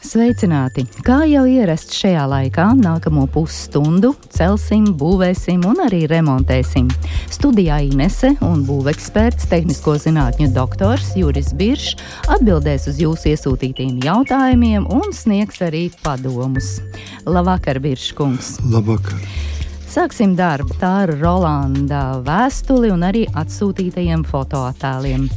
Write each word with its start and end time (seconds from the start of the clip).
Sveicināti! 0.00 0.86
Kā 1.04 1.18
jau 1.28 1.42
ierasts 1.44 1.98
šajā 2.00 2.22
laikā, 2.30 2.70
nākamo 2.80 3.26
pusstundu 3.30 4.14
celsim, 4.32 4.86
būvēsim 4.96 5.66
un 5.68 5.82
arī 5.84 6.06
remontēsim. 6.08 6.88
Studijā 7.28 7.82
Inese 7.84 8.32
un 8.46 8.62
būveksperts, 8.64 9.50
tehnisko 9.52 9.98
zinātņu 10.00 10.48
doktors 10.56 11.12
Juris 11.20 11.52
Biršs 11.56 12.00
atbildēs 12.32 12.88
uz 12.88 13.02
jūsu 13.02 13.34
iesūtītiem 13.34 14.00
jautājumiem 14.06 14.88
un 14.88 15.12
sniegs 15.12 15.60
arī 15.68 15.90
padomus. 16.00 16.78
Labvakar, 17.28 17.82
Biršs 17.84 18.16
kungs! 18.16 18.56
Labvakar! 18.72 19.20
Sāksim 19.90 20.32
darbu 20.38 20.80
tā 20.80 20.94
ar 21.04 21.12
Rolanda 21.20 22.22
vēstuli 22.24 22.92
un 22.94 23.04
arī 23.04 23.26
atsūtītajiem 23.36 24.24
fotoattēliem. 24.32 25.28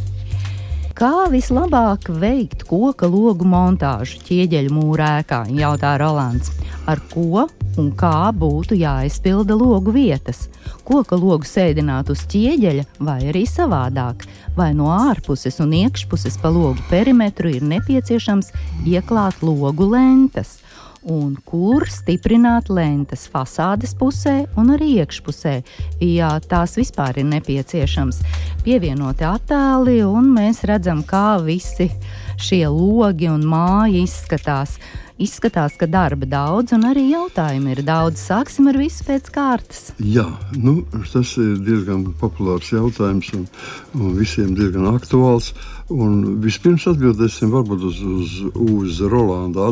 Kā 0.93 1.25
vislabāk 1.25 2.05
veikt 2.21 2.67
koka 2.70 3.07
logu 3.09 3.47
montāžu 3.49 4.20
ķieģeļu 4.27 4.73
mūrēkā, 4.75 5.39
jautā 5.57 5.95
Rolands. 5.97 6.51
Ar 6.85 7.01
ko 7.09 7.47
un 7.81 7.88
kā 7.97 8.29
būtu 8.38 8.77
jāizpilda 8.77 9.57
logu 9.57 9.89
vietas? 9.95 10.45
Koka 10.85 11.17
logu 11.17 11.49
sēdināt 11.49 12.11
uz 12.13 12.21
ķieģeļa 12.29 12.85
vai 13.09 13.17
arī 13.31 13.41
savādāk, 13.49 14.27
vai 14.53 14.70
no 14.77 14.91
ārpuses 14.93 15.57
un 15.65 15.73
iekšpuses 15.79 16.37
pa 16.43 16.53
logu 16.53 16.85
perimetru 16.91 17.49
ir 17.49 17.65
nepieciešams 17.73 18.53
ieklāt 18.85 19.41
logu 19.41 19.90
lentas 19.96 20.59
un 21.09 21.35
kur 21.46 21.85
stiprināt 21.91 22.70
lentes 22.71 23.26
fasādes 23.32 23.93
pusē 23.99 24.43
un 24.59 24.73
arī 24.76 24.90
iekšpusē, 25.04 25.55
ja 26.05 26.32
tās 26.40 26.77
vispār 26.79 27.20
ir 27.21 27.29
nepieciešams. 27.32 28.21
Pievienoti 28.63 29.27
attēli, 29.27 29.99
un 30.07 30.31
mēs 30.35 30.63
redzam, 30.70 31.04
kā 31.07 31.40
visi 31.43 31.90
šie 32.41 32.65
logi 32.71 33.29
un 33.31 33.46
māja 33.48 34.04
izskatās. 34.04 34.77
Izskatās, 35.21 35.75
ka 35.77 35.85
darba 35.85 36.25
daudz 36.25 36.73
un 36.73 36.87
arī 36.89 37.03
jautājumu 37.11 37.75
ir 37.75 37.83
daudz. 37.85 38.17
Sāksim 38.25 38.65
ar 38.71 38.79
visu 38.81 39.05
pēc 39.05 39.29
kārtas. 39.35 39.91
Jā, 40.01 40.25
nu, 40.57 40.79
tas 41.11 41.35
ir 41.37 41.59
diezgan 41.61 42.07
populārs 42.17 42.71
jautājums 42.73 43.29
un, 43.37 43.45
un 43.99 44.15
visiem 44.17 44.55
diezgan 44.57 44.89
aktuāls. 44.89 45.51
Un 45.93 46.41
vispirms 46.41 46.87
atbildēsim 46.89 47.53
uz, 47.53 48.01
uz, 48.01 48.35
uz 48.57 49.03
Rolanda 49.05 49.69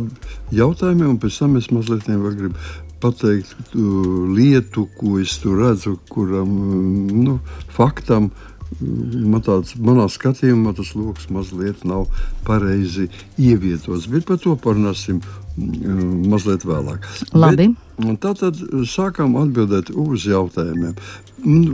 jautājumiem, 0.53 1.15
un 1.15 1.19
pēc 1.23 1.41
tam 1.41 1.57
es 1.57 1.71
mazliet 1.73 2.05
gribu 2.05 2.53
pateikt 3.01 3.73
uh, 3.73 4.29
lietu, 4.29 4.85
ko 4.99 5.17
es 5.17 5.39
tur 5.41 5.57
redzu, 5.63 5.95
kuram 6.11 6.51
nu, 7.23 7.39
faktam 7.73 8.29
man 8.79 9.43
tāds, 9.45 9.75
manā 9.79 10.07
skatījumā 10.11 10.73
tas 10.77 10.93
lokus 10.95 11.29
mazliet 11.33 11.83
nav 11.87 12.07
pareizi 12.47 13.09
ievietots. 13.39 14.07
Bet 14.11 14.27
par 14.29 14.39
to 14.41 14.55
parunāsim 14.59 15.19
mm, 15.57 16.29
mazliet 16.31 16.65
vēlāk. 16.67 17.07
Labi. 17.35 17.71
Bet, 17.71 17.87
tātad 18.23 18.57
sākam 18.89 19.35
atbildēt 19.37 19.91
uz 19.93 20.25
jautājumiem. 20.25 20.95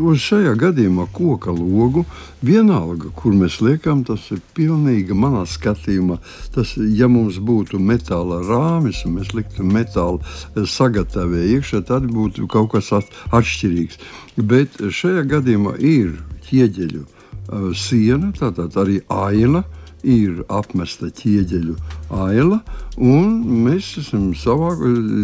Uz 0.08 0.20
šajā 0.24 0.54
gadījumā 0.60 1.06
koka 1.16 1.54
logu 1.56 2.04
vienalga, 2.44 3.12
kur 3.16 3.36
mēs 3.36 3.60
liekam, 3.64 4.04
tas 4.08 4.26
ir 4.34 4.42
pilnīgi 4.56 5.16
manā 5.16 5.46
skatījumā. 5.48 6.18
Tas, 6.56 6.74
ja 6.78 7.08
mums 7.12 7.40
būtu 7.44 7.80
metāla 7.80 8.42
rāmis 8.48 9.04
un 9.08 9.20
mēs 9.20 9.34
liktu 9.38 9.68
metāla 9.68 10.20
sagatavojumu 10.56 11.58
iekšā, 11.58 11.84
tad 11.88 12.08
būtu 12.12 12.48
kaut 12.52 12.74
kas 12.76 12.92
atšķirīgs. 12.96 14.02
Bet 14.38 14.82
šajā 14.82 15.28
gadījumā 15.36 15.78
ir 15.84 16.18
ķieģeļu 16.48 17.04
uh, 17.04 17.68
siena, 17.76 18.32
tātad 18.38 18.78
arī 18.80 19.02
aila. 19.12 19.66
Ir 20.08 20.44
apmesta 20.54 21.08
ķieģeļu 21.12 21.74
aila, 22.14 22.60
un 23.02 23.32
mēs 23.66 23.88
esam 24.00 24.28
savā, 24.38 24.70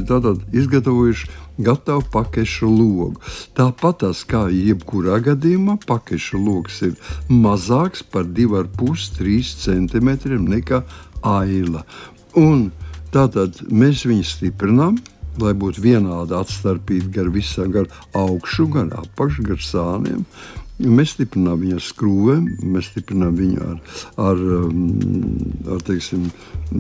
tātad, 0.09 0.41
izgatavojuši 0.51 1.29
gatavu 1.57 2.01
pakešu 2.12 2.67
logu. 2.67 3.22
Tāpat 3.56 4.01
tas 4.01 4.23
kā 4.25 4.47
jebkurā 4.50 5.19
gadījumā, 5.23 5.78
pakešu 5.88 6.41
logs 6.41 6.81
ir 6.89 6.97
mazāks 7.29 8.03
par 8.03 8.25
2,5-3 8.25 9.53
cm 9.62 10.09
nekā 10.50 10.81
aila. 11.22 11.85
Un 12.33 12.72
tātad 13.13 13.62
mēs 13.69 14.07
viņu 14.09 14.25
stiprinām, 14.25 14.97
lai 15.41 15.53
būtu 15.57 15.81
vienāda 15.85 16.41
atstarpība 16.41 17.13
gar 17.19 17.29
visām, 17.33 17.72
gan 17.73 17.88
augšu, 18.17 18.67
gan 18.73 18.91
apakšu, 18.97 19.45
gan 19.47 19.62
sāniem. 19.62 20.25
Mēs 20.81 21.13
stiprinām 21.13 21.59
viņu 21.61 21.78
ar 21.78 21.84
skrūvēm, 21.85 22.45
mēs 22.73 22.88
stiprinām 22.89 23.35
viņu 23.38 23.66
ar, 23.67 24.00
ar, 24.23 24.39
um, 24.57 24.79
ar 25.75 25.84
teiksim, 25.85 26.25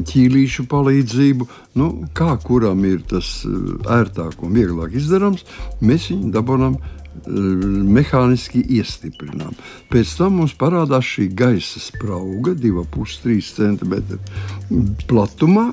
ķīlīšu 0.09 0.65
palīdzību. 0.71 1.47
Nu, 1.77 1.91
kā 2.17 2.31
kuram 2.41 2.81
ir 2.89 3.03
tas 3.09 3.43
uh, 3.45 3.77
ērtāk 3.99 4.41
un 4.41 4.57
vieglāk 4.57 4.97
izdarāms, 4.97 5.45
mēs 5.85 6.09
viņu 6.09 6.33
dabūjām 6.33 6.79
uh, 6.79 6.89
mehāniski 7.23 8.63
iestiprinām. 8.79 9.53
Pēc 9.93 10.15
tam 10.17 10.39
mums 10.39 10.55
parādās 10.57 11.05
šī 11.05 11.27
gaisa 11.37 11.81
sprauga, 11.83 12.55
2,5-3 12.57 13.51
cm 13.53 13.93
platumā, 15.09 15.69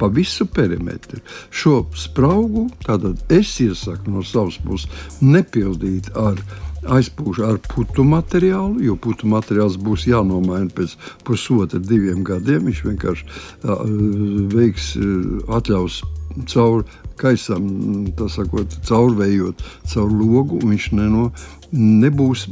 pa 0.00 0.08
visu 0.08 0.46
perimetru. 0.48 1.20
Šo 1.50 1.82
spraugu 1.92 2.68
es 3.28 3.52
iesaku 3.60 4.16
no 4.16 4.24
savas 4.24 4.56
puses 4.64 4.88
nepildīt 5.20 6.08
ar 6.16 6.40
aizpūš 6.86 7.42
ar 7.46 7.58
putu 7.66 8.04
materiālu, 8.06 8.78
jo 8.84 8.96
putu 9.00 9.28
materiāls 9.30 9.78
būs 9.80 10.06
jānomaina 10.08 10.70
pēc 10.74 10.94
pusotra, 11.26 11.80
diviem 11.82 12.22
gadiem. 12.26 12.68
Viņš 12.68 12.84
vienkārši 12.86 13.26
veiks, 14.54 14.94
atļaus 15.58 16.02
caur 16.48 16.84
gaisam, 17.18 17.64
sakot, 18.30 18.74
caurvējot 18.86 19.62
caur 19.90 20.12
logu, 20.12 20.60
un 20.60 20.74
viņš 20.74 20.90
neno, 20.94 21.24
nebūs 21.74 22.46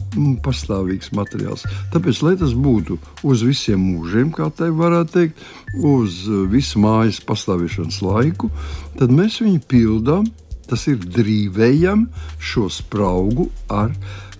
pastāvīgs 0.44 1.12
materiāls. 1.16 1.62
Tāpēc, 1.94 2.22
lai 2.26 2.34
tas 2.40 2.56
būtu 2.56 2.98
uz 3.26 3.44
visiem 3.46 3.80
mūžiem, 3.80 4.32
kā 4.34 4.50
tā 4.50 4.72
varētu 4.74 5.14
teikt, 5.14 5.46
uz 5.86 6.24
visu 6.50 6.82
mājas 6.82 7.22
pastāvēšanas 7.24 8.02
laiku, 8.04 8.50
tad 8.98 9.14
mēs 9.14 9.38
viņu 9.44 9.62
pildām 9.70 10.26
Tas 10.70 10.86
ir 10.90 11.02
drīvējam 11.02 12.06
šo 12.42 12.66
spraugu 12.72 13.48
ar 13.70 13.92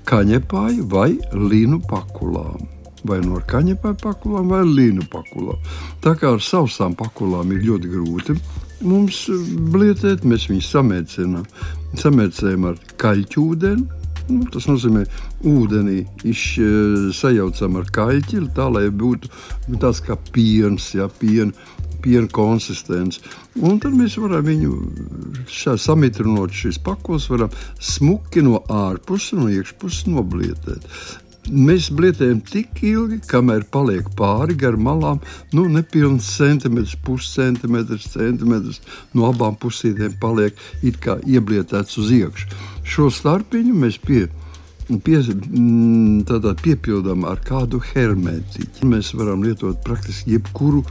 kaņepāju 0.07 0.87
vai 0.91 1.13
līnu 1.33 1.81
pakulām. 1.91 2.67
Vai 3.07 3.21
no 3.23 3.39
kaņepāju 3.47 4.01
pakulām 4.03 4.51
vai 4.51 4.65
līnu 4.67 5.07
pakulām. 5.13 5.61
Tā 6.03 6.17
kā 6.19 6.35
ar 6.35 6.43
sausām 6.43 6.97
pakulām 6.99 7.53
ir 7.55 7.67
ļoti 7.69 7.93
grūti 7.93 8.41
mums 8.87 9.23
blietēt, 9.73 10.27
mēs 10.29 10.49
viņus 10.51 10.73
samērcinām. 10.75 11.47
Samērcējam 11.97 12.67
ar 12.73 12.83
kaļķūdeni, 13.01 14.05
Nu, 14.27 14.43
tas 14.51 14.65
nozīmē, 14.67 15.05
ka 15.07 15.47
ūdenī 15.47 16.01
iš, 16.27 16.41
sajaucam 17.15 17.77
ar 17.79 17.91
kaļķi, 17.95 18.41
tā 18.57 18.67
lai 18.75 18.89
būtu 18.91 19.31
tāds 19.79 20.01
kā 20.03 20.17
piens, 20.35 20.89
ja, 20.97 21.07
piena 21.21 21.55
piena 22.07 22.31
konsistenci. 22.31 23.21
Un 23.67 23.81
tad 23.83 23.97
mēs 23.99 24.17
varam 24.23 24.47
viņu 24.47 24.73
samitrinot 25.51 26.55
šīs 26.55 26.79
pakos, 26.87 27.27
varam 27.33 27.55
smuki 27.83 28.45
no 28.47 28.63
ārpuses, 28.71 29.35
no 29.35 29.51
iekšpuses 29.51 30.07
noblietēt. 30.13 30.87
Mēs 31.47 31.93
blietējam 31.95 32.41
tik 32.43 32.81
ilgi, 32.83 33.21
kamēr 33.31 33.69
paliek 33.71 34.09
pāri 34.19 34.57
gar 34.59 34.75
malām, 34.83 35.21
nu, 35.55 35.69
nepilns 35.71 36.27
centimetrs, 36.35 36.97
puscentimetrs, 37.07 38.09
centimetrs 38.17 38.81
no 39.15 39.29
abām 39.31 39.55
pusīm 39.55 40.17
paliek 40.19 40.59
it 40.83 40.99
kā 41.03 41.21
ieblietēts 41.23 42.01
uz 42.03 42.11
iekšā. 42.19 42.51
Šo 42.83 43.07
starpiņu 43.15 43.79
mēs 43.79 44.01
pie, 44.03 44.25
pie, 45.07 45.21
mm, 45.23 46.27
piepildām 46.67 47.23
ar 47.31 47.39
kādu 47.47 47.79
hermetiķu. 47.93 48.91
Mēs 48.91 49.15
varam 49.15 49.47
lietot 49.47 49.79
praktiski 49.87 50.35
jebkuru 50.35 50.83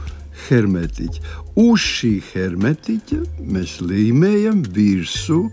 hermetiķa. 0.46 1.22
Uz 1.60 1.80
šī 1.82 2.12
hermetiķa 2.32 3.22
mēs 3.54 3.78
līmējam 3.84 4.62
virsū 4.76 5.46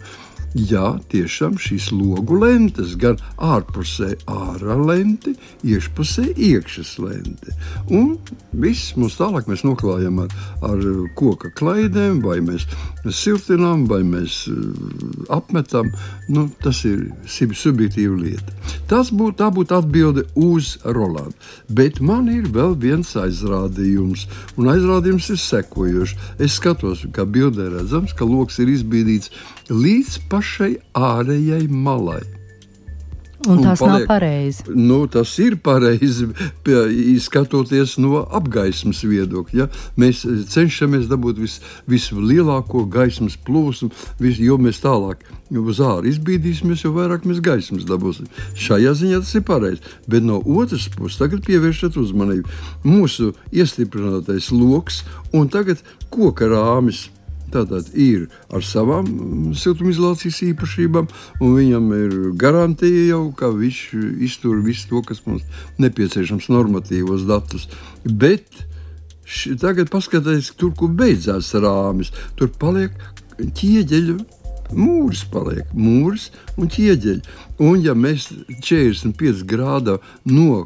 Jā, 0.53 0.99
tiešām 1.09 1.55
šīs 1.57 1.87
logu 1.95 2.35
lentes, 2.37 2.91
gan 3.01 3.17
ārpusē 3.41 4.11
ārā 4.29 4.75
lente, 4.77 5.33
iekšpusē 5.65 6.27
iekšas 6.37 6.91
lente. 7.01 7.55
Un 7.89 8.19
viss 8.53 8.93
mums 8.93 9.17
tālāk 9.17 9.49
mēs 9.49 9.63
noklājam 9.65 10.19
ar, 10.21 10.35
ar 10.61 10.83
koka 11.17 11.49
klaidēm, 11.57 12.19
vai 12.21 12.37
mēs 12.45 12.67
siltinām, 13.09 13.87
vai 13.89 14.03
mēs 14.05 14.43
uh, 14.51 14.59
apmetam. 15.33 15.89
Nu, 16.29 16.45
tas 16.61 16.83
ir 16.85 17.07
subjektīva 17.25 18.19
lieta. 18.21 18.53
Tas 18.91 19.09
būtu, 19.09 19.39
tā 19.41 19.49
būtu 19.53 19.79
atbilde 19.79 20.27
uz 20.37 20.75
Rolandu. 20.85 21.33
Bet 21.73 21.97
man 21.97 22.29
ir 22.29 22.45
vēl 22.53 22.77
viens 22.77 23.15
aizrādījums, 23.17 24.27
un 24.61 24.69
aizrādījums 24.69 25.33
ir 25.33 25.41
sekojošs. 25.41 26.15
Es 26.37 26.59
skatos, 26.61 27.07
kā 27.09 27.25
bildē 27.25 27.71
redzams, 27.73 28.13
ka 28.13 28.29
lokus 28.29 28.61
ir 28.61 28.69
izbīdīts 28.77 29.33
līdz 29.73 30.19
pašai 30.43 30.75
ārējai 30.99 31.67
malai. 31.71 32.23
Un, 33.43 33.57
un 33.57 33.63
tas 33.65 33.79
paliek, 33.79 34.05
nav 34.05 34.07
pareizi. 34.07 34.63
Nu, 34.71 34.97
tas 35.11 35.31
ir 35.43 35.57
pareizi, 35.59 36.29
skatoties 37.19 37.97
no 37.99 38.21
apgaismas 38.31 39.01
viedokļa. 39.03 39.57
Ja? 39.57 39.67
Mēs 39.99 40.21
cenšamies 40.51 41.09
dabūt 41.11 41.41
vis, 41.43 41.57
vislielāko 41.91 42.85
gaismas 42.91 43.35
plūsmu, 43.47 43.89
vis, 44.23 44.39
jo 44.39 44.55
mēs 44.63 44.79
tālāk 44.83 45.25
uz 45.59 45.81
ārā 45.83 46.07
izbīdīsimies, 46.11 46.85
jo 46.85 46.93
vairāk 46.95 47.27
mēs 47.27 47.43
gaismas 47.43 47.87
dabūsim. 47.87 48.31
Šajā 48.59 48.95
ziņā 48.99 49.23
tas 49.25 49.35
ir 49.35 49.43
pareizi. 49.47 49.83
Bet 50.07 50.23
no 50.27 50.39
otras 50.43 50.87
puses, 50.95 51.19
tagad 51.19 51.43
pievēršat 51.47 51.99
uzmanību 51.99 52.87
mūsu 52.87 53.33
iestiprinātais 53.51 54.53
lokus 54.55 55.03
un 55.35 55.51
tagad 55.51 55.83
koka 56.13 56.47
rāmis 56.51 57.09
Tātad 57.53 57.91
ir 57.93 58.25
ar 58.53 58.63
savām 58.65 59.05
mm, 59.05 59.53
siltumizolācijas 59.61 60.39
īpašībām, 60.49 61.09
un 61.43 61.55
viņam 61.57 61.89
ir 61.97 62.15
garantija 62.39 63.07
jau, 63.11 63.23
ka 63.37 63.51
viņš 63.53 63.81
iztur 64.25 64.61
visu 64.65 64.89
to, 64.89 65.03
kas 65.05 65.21
mums 65.27 65.45
nepieciešams, 65.83 66.49
normatīvos 66.53 67.27
datus. 67.29 67.67
Bet 68.05 68.47
š, 69.25 69.57
tagad 69.61 69.91
paskatieties, 69.93 70.53
tur, 70.57 70.73
kur 70.77 70.93
beidzās 70.97 71.53
rāmis, 71.53 72.13
tur 72.39 72.51
paliek 72.59 72.95
ķieģeļu. 73.37 74.17
Mūris 74.73 75.21
paliek, 75.29 75.67
mūris 75.77 76.31
un 76.57 76.69
ķieģeļi. 76.71 77.21
Un, 77.61 77.83
ja 77.83 77.93
mēs 77.93 78.31
45 78.65 79.43
grādā 79.45 79.99
no 80.25 80.63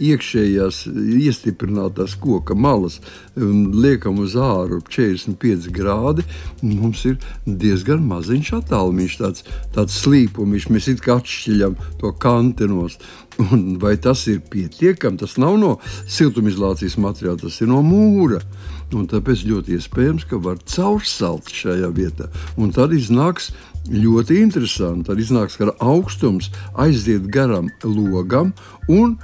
iekšējās 0.00 0.84
iestiprinātās 1.22 2.16
koka 2.20 2.54
malas 2.54 3.00
liekam 3.36 4.20
uz 4.22 4.36
āru 4.38 4.80
45 4.88 5.70
grādi, 5.74 6.24
mums 6.62 7.04
ir 7.08 7.18
diezgan 7.46 8.04
maziņš 8.08 8.52
attālums, 8.60 9.18
tāds, 9.20 9.46
tāds 9.74 9.98
slīpums, 10.04 10.68
mēs 10.72 10.90
it 10.92 11.02
kā 11.04 11.18
atšķiļam 11.20 11.76
to 12.00 12.12
kantenos. 12.22 12.98
Un 13.40 13.78
vai 13.80 13.94
tas 13.96 14.26
ir 14.28 14.42
pietiekami? 14.52 15.16
Tas 15.22 15.38
nav 15.40 15.56
no 15.60 15.72
siltumizolācijas 16.04 16.98
materiāla, 17.00 17.40
tas 17.46 17.60
ir 17.64 17.70
no 17.70 17.80
mūra. 17.86 18.42
Un 18.92 19.06
tāpēc 19.08 19.46
ļoti 19.48 19.78
iespējams, 19.78 20.26
ka 20.28 20.36
var 20.36 20.60
caursalt 20.68 21.48
šajā 21.48 21.88
vietā. 21.96 22.28
Un 22.60 22.74
tad 22.76 22.92
iznāks 22.92 23.48
ļoti 23.88 24.42
interesanti. 24.42 25.08
Tad 25.08 25.20
iznāks, 25.22 25.56
ka 25.56 25.72
augstums 25.80 26.50
aiziet 26.78 27.26
garām 27.32 27.70
logam 27.84 28.52
un 28.88 29.16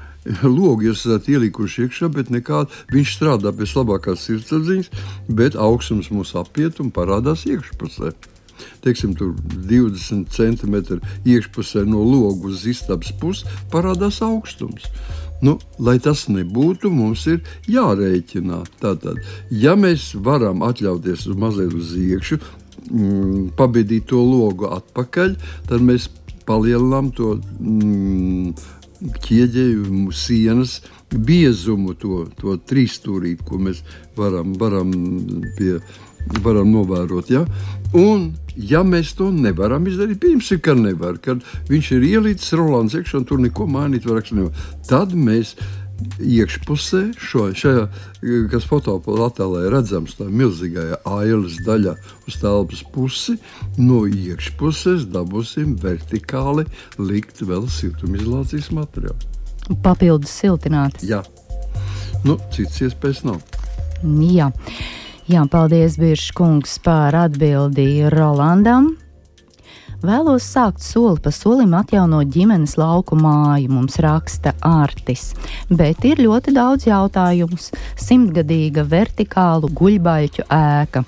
logi 0.59 0.93
esat 0.93 1.29
ielikuši 1.31 1.87
iekšā, 1.87 2.11
bet 2.15 2.33
nekāda 2.35 2.73
viņš 2.93 3.15
strādā 3.19 3.53
pēc 3.55 3.77
labākās 3.79 4.27
sirdsapziņas, 4.29 4.91
bet 5.29 5.59
augstums 5.59 6.11
mūs 6.15 6.35
apiet 6.39 6.83
un 6.83 6.93
parādās 6.95 7.47
iekšpusē. 7.49 8.13
Teiksim, 8.83 9.15
tur 9.15 9.37
20 9.69 10.27
centimetri 10.35 10.99
iekšpusē 11.29 11.85
no 11.87 12.03
logu 12.03 12.51
uz 12.51 12.67
istabas 12.67 13.13
puses 13.21 13.47
parādās 13.73 14.19
augstums. 14.25 14.89
Nu, 15.43 15.55
lai 15.79 16.01
tas 16.03 16.25
nebūtu, 16.27 16.91
mums 16.91 17.27
ir 17.31 17.45
jārēķina. 17.71 18.65
Tātad, 18.83 19.21
ja 19.55 19.77
mēs 19.79 20.11
varam 20.27 20.65
atļauties 20.67 21.29
uz 21.31 21.39
mazliet 21.39 21.77
uz 21.79 21.93
iekšā, 21.95 22.41
mm, 22.91 23.53
pabīdīt 23.59 24.09
to 24.11 24.19
logu 24.25 24.67
atpakaļ, 24.75 25.37
tad 25.71 25.85
mēs 25.87 26.09
palielinām 26.49 27.13
to 27.15 27.37
mm, 27.39 28.57
ķieģeju 28.99 30.11
sienas 30.17 30.79
biezumu, 31.12 31.95
to, 31.99 32.27
to 32.41 32.56
trīsstūrīti, 32.69 33.47
ko 33.47 33.61
mēs 33.62 33.83
varam, 34.19 34.53
varam, 34.61 34.93
pie, 35.59 35.79
varam 36.45 36.73
novērot. 36.75 37.31
Ja? 37.33 37.45
Un, 37.97 38.33
ja 38.56 38.83
mēs 38.85 39.15
to 39.19 39.31
nevaram 39.33 39.87
izdarīt, 39.89 40.21
pieņemsim, 40.25 40.62
ka 40.65 40.77
nevar, 40.79 41.21
kad 41.25 41.45
viņš 41.71 41.93
ir 41.97 42.09
ielicis 42.12 42.56
Rolands 42.59 42.97
iekšā 42.99 43.23
un 43.23 43.29
tur 43.29 43.43
neko 43.43 43.69
mainīt 43.71 44.09
nevar, 44.09 44.50
tad 44.89 45.15
mēs 45.17 45.55
iekšpusē, 46.23 47.00
šo, 47.19 47.49
šajā, 47.56 47.87
kas 48.53 48.67
ir 49.67 49.73
redzams, 49.75 50.15
tā 50.19 50.29
milzīgajā 50.31 51.00
ailes 51.09 51.59
daļā 51.67 51.95
uz 52.29 52.39
telpas 52.41 52.85
pusi, 52.95 53.39
no 53.79 54.05
iekšpuses 54.06 55.09
dabūsim 55.15 55.77
vertikāli 55.83 56.67
likt 56.99 57.43
vēl 57.43 57.67
siltumizolācijas 57.69 58.71
materiālu. 58.77 59.19
Papildus 59.85 60.33
siltināt. 60.33 61.03
Jā, 61.05 61.23
nu, 62.25 62.39
cits 62.55 62.81
iespējas 62.87 63.25
nav. 63.27 63.43
Jā. 64.05 64.53
Jā, 65.29 65.43
paldies, 65.53 65.99
Biržs 66.00 66.31
kungs, 66.33 66.79
par 66.81 67.12
atbildi 67.19 68.09
Rolandam. 68.15 68.95
Vēlos 69.99 70.45
sākt 70.47 70.79
soli 70.79 71.19
pa 71.19 71.33
solim 71.35 71.73
atjaunot 71.75 72.29
ģimenes 72.31 72.77
lauku 72.79 73.17
māju, 73.19 73.73
mums 73.73 73.99
raksta 73.99 74.53
Ārtis. 74.62 75.33
Bet 75.67 76.06
ir 76.06 76.23
ļoti 76.23 76.55
daudz 76.55 76.87
jautājumu. 76.87 77.59
Simtgadīga 77.99 78.85
vertikālu 78.87 79.73
guļbaļķu 79.75 80.47
ēka. 80.55 81.03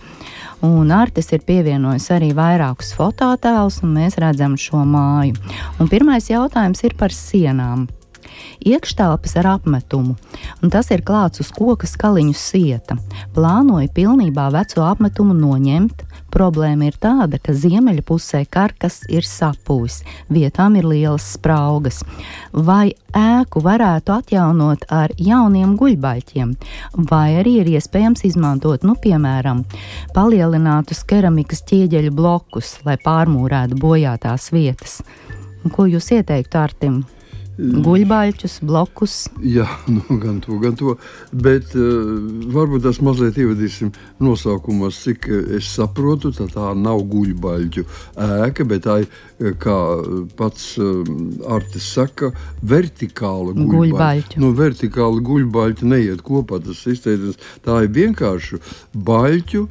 Un 0.66 0.90
Artis 0.90 1.30
ir 1.30 1.46
pievienojis 1.46 2.10
arī 2.16 2.32
vairākus 2.34 2.90
fototēlus, 2.98 3.78
un 3.86 3.94
mēs 3.94 4.18
redzam 4.18 4.58
šo 4.58 4.82
māju. 4.82 5.38
Un 5.78 5.88
pirmais 5.88 6.26
jautājums 6.32 6.82
ir 6.82 6.98
par 6.98 7.14
sienām 7.14 7.86
iekštelpas 8.66 9.36
ar 9.40 9.52
apmetumu, 9.56 10.16
un 10.62 10.72
tas 10.72 10.90
ir 10.94 11.04
klāts 11.06 11.42
uz 11.44 11.50
koka 11.56 11.88
skaliņu 11.90 12.36
sieta. 12.36 12.98
Plānoju 13.36 13.92
pilnībā 13.96 14.50
veco 14.54 14.84
apmetumu 14.86 15.36
noņemt, 15.36 16.06
Problēma 16.30 16.86
ir 16.86 16.96
tāda, 17.02 17.40
ka 17.42 17.52
ziemeļa 17.56 18.04
pusē 18.06 18.44
karkas 18.46 19.00
ir 19.10 19.26
sapūs, 19.26 20.00
vietām 20.30 20.76
ir 20.78 20.86
lielas 20.86 21.26
spraugas. 21.34 22.00
Vai 22.54 22.92
ēku 23.16 23.62
varētu 23.64 24.14
atjaunot 24.14 24.86
ar 24.94 25.14
jauniem 25.18 25.74
guļbaļķiem, 25.80 26.54
vai 27.10 27.26
arī 27.42 27.56
ir 27.64 27.72
iespējams 27.74 28.24
izmantot, 28.30 28.86
nu, 28.86 28.94
piemēram, 28.94 29.64
palielinātus 30.14 31.02
keramikas 31.10 31.64
ķieģeļu 31.70 32.14
blokus, 32.14 32.76
lai 32.86 32.98
pārmūrētu 33.02 33.80
bojātās 33.82 34.52
vietas. 34.54 35.00
Ko 35.74 35.90
jūs 35.90 36.12
ieteiktu 36.14 36.62
Artim? 36.62 37.02
Guļbaļķus, 37.60 38.58
blokus. 38.66 39.16
Jā, 39.44 39.66
nu, 39.94 40.02
gan 40.22 40.40
to, 40.44 40.58
gan 40.62 40.76
to. 40.78 40.96
Bet 41.32 41.74
uh, 41.78 42.12
varbūt 42.54 42.84
tas 42.86 43.00
mazliet 43.04 43.38
ievadīsim 43.40 43.92
nosaukumos, 44.22 45.00
cik 45.04 45.28
es 45.58 45.70
saprotu. 45.74 46.32
Tā, 46.36 46.48
tā 46.52 46.72
nav 46.78 47.02
guļbaļķu 47.10 47.84
ēka, 48.46 48.66
bet 48.70 48.86
tā 48.86 49.00
ir, 49.04 49.10
eh, 49.40 49.52
kā 49.60 49.76
pats 50.38 50.72
uh, 50.80 51.02
Artis 51.50 51.90
saka, 51.96 52.32
vertikāla 52.62 53.54
guļbaļķa. 53.58 54.40
Nu, 54.42 54.52
vertikāla 54.56 55.22
guļbaļķa 55.26 55.92
neiet 55.92 56.24
kopā. 56.26 56.62
Tas 56.64 56.84
izteicams, 56.90 57.40
tā 57.66 57.82
ir 57.86 57.94
vienkārši 58.00 58.60
baļķu 58.94 59.66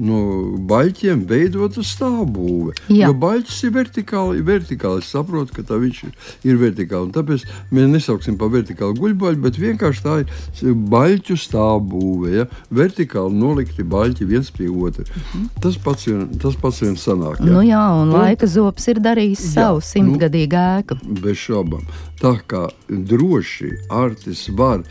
no 0.00 0.20
baļķiem 0.68 1.24
veidota 1.28 1.84
stāvbūve. 1.84 2.74
Jā. 2.88 3.08
Jo 3.08 3.16
baļķis 3.22 3.58
ir 3.66 3.74
vertikāli, 3.76 4.44
vertikāli. 4.46 5.02
Es 5.02 5.10
saprotu, 5.12 5.54
ka 5.56 5.64
tā 5.66 5.78
viņš 5.82 6.02
ir, 6.06 6.14
ir 6.48 6.60
vertikāli. 6.60 7.08
Un 7.08 7.14
tāpēc 7.16 7.44
mēs 7.74 7.90
nesauksim 7.96 8.38
par 8.40 8.52
vertikālu 8.54 8.96
guļbaļu, 9.00 9.42
bet 9.44 9.60
vienkārši 9.60 10.04
tā 10.04 10.16
ir 10.22 10.78
baļķu 10.92 11.38
stāvbūve. 11.44 12.32
Ja? 12.36 12.48
Vertikāli 12.72 13.38
nolikti 13.38 13.86
baļķi 13.86 14.28
viens 14.30 14.52
pie 14.54 14.70
otra. 14.72 15.06
Mhm. 15.08 15.48
Tas 15.62 15.78
pats 15.82 16.08
vien, 16.08 16.26
tas 16.42 16.58
pats 16.60 16.82
vien 16.84 16.98
sanāk. 17.00 17.42
Ja? 17.42 17.52
Nu 17.52 17.64
jā, 17.66 17.84
un, 17.98 18.12
un 18.12 18.18
laika 18.22 18.48
zops 18.50 18.88
ir 18.92 19.02
darījis 19.02 19.46
jā, 19.48 19.54
savu 19.58 19.84
simtgadīgu 19.84 20.58
nu, 20.58 20.66
ēku. 20.80 21.00
Bez 21.22 21.46
šaubām. 21.46 21.86
Tā 22.22 22.36
kā 22.46 22.68
droši 22.88 23.72
Artis 23.90 24.46
var 24.54 24.84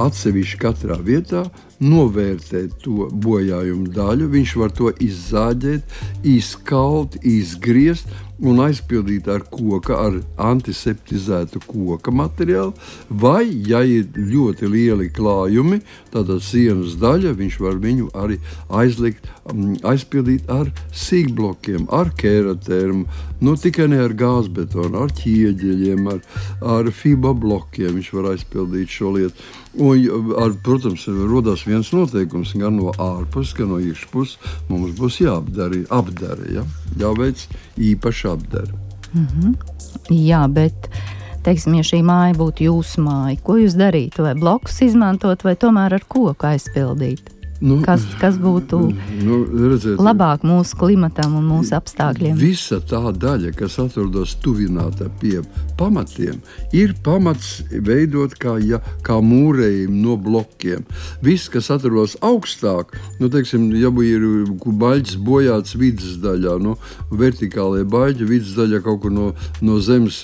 atsevišķi 0.00 0.58
katrā 0.60 0.98
vietā, 1.04 1.44
novērtēt 1.80 2.80
to 2.84 3.08
bojājumu 3.12 3.88
daļu. 4.00 4.32
Viņš 4.34 4.56
var 4.62 4.74
to 4.80 4.90
izzāģēt, 5.06 6.00
izkaut, 6.34 7.20
izgriezt 7.20 8.08
un 8.40 8.60
aizpildīta 8.64 9.34
ar 9.36 9.44
koka, 9.52 9.96
ar 10.00 10.18
antiseptizētu 10.50 11.60
koka 11.66 12.12
materiālu, 12.14 12.72
vai, 13.08 13.44
ja 13.68 13.82
ir 13.84 14.08
ļoti 14.16 14.70
lieli 14.70 15.10
klājumi, 15.12 15.80
tad 16.14 16.32
sienas 16.44 16.96
daļa 17.00 17.34
viņš 17.36 17.58
var 17.60 17.80
viņu 17.82 18.10
arī 18.16 18.40
aizlikt, 18.80 19.28
mm, 19.52 19.80
aizpildīt 19.92 20.48
ar 20.50 20.72
sīkblokiem, 20.96 21.88
ar 21.92 22.12
keratērmu, 22.16 23.04
nu 23.44 23.56
tikai 23.60 23.90
ne 23.92 24.00
ar 24.06 24.16
gāzbetonu, 24.16 25.04
ar 25.04 25.12
ķieģeļiem, 25.20 26.08
ar, 26.14 26.24
ar 26.78 26.92
fiba 26.96 27.34
blokiem 27.36 27.98
viņš 27.98 28.12
var 28.16 28.32
aizpildīt 28.34 29.00
šo 29.00 29.16
lietu. 29.18 29.50
Un, 29.78 30.34
ar, 30.42 30.54
protams, 30.66 31.04
radās 31.06 31.62
viens 31.62 31.92
noteikums 31.94 32.56
gan 32.58 32.74
no 32.80 32.90
ārpuses, 32.98 33.54
gan 33.54 33.70
no 33.70 33.78
iekšpuses. 33.78 34.38
Mums 34.68 34.96
būs 34.98 35.20
jāapdara, 35.22 35.84
apdara, 35.94 36.46
ja? 36.50 36.64
jāveic 36.98 37.46
īpaša 37.78 38.32
apdara. 38.34 38.74
Mm 39.14 39.26
-hmm. 39.26 39.54
Jā, 40.10 40.48
bet 40.48 40.90
teiksim, 41.42 41.74
ja 41.74 41.82
šī 41.82 42.02
māja 42.02 42.34
būtu 42.34 42.66
jūsu 42.66 43.02
māja, 43.02 43.38
ko 43.42 43.56
jūs 43.56 43.78
darītu? 43.78 44.22
Vai 44.22 44.34
blokus 44.34 44.82
izmantot, 44.82 45.44
vai 45.44 45.54
tomēr 45.56 45.94
ar 45.94 46.04
koku 46.08 46.46
aizpildīt? 46.46 47.39
Nu, 47.60 47.76
kas, 47.84 48.06
kas 48.16 48.38
būtu 48.40 48.78
nu, 49.20 49.38
redziet, 49.68 49.98
labāk 50.00 50.46
mūsu 50.48 50.78
klimatam 50.80 51.34
un 51.36 51.44
mūsu 51.44 51.74
apstākļiem? 51.76 52.38
Visa 52.40 52.78
tā 52.80 53.02
daļa, 53.12 53.52
kas 53.58 53.76
atrodas 53.82 54.32
tuvināta 54.40 55.10
pie 55.20 55.42
pamatiem, 55.76 56.38
ir 56.72 56.94
pamats 57.04 57.58
veidot 57.68 58.32
kā, 58.40 58.54
ja, 58.64 58.80
kā 59.04 59.18
mūrējumi 59.20 60.00
no 60.06 60.16
blokiem. 60.16 60.86
Viss, 61.24 61.50
kas 61.52 61.68
atrodas 61.74 62.16
augstāk, 62.24 62.94
nu, 63.20 63.28
teiksim, 63.32 63.68
ja 63.76 63.92
ir 64.08 64.24
baļķis 64.64 65.20
bojāts 65.20 65.76
vidus 65.76 66.16
daļā, 66.24 66.56
nu, 66.64 66.78
vertikālajā 67.12 67.84
baļķa 67.92 68.30
vidus 68.30 68.56
daļā 68.56 68.80
kaut 68.88 69.02
kur 69.04 69.12
no, 69.12 69.28
no 69.60 69.76
zemes 69.84 70.22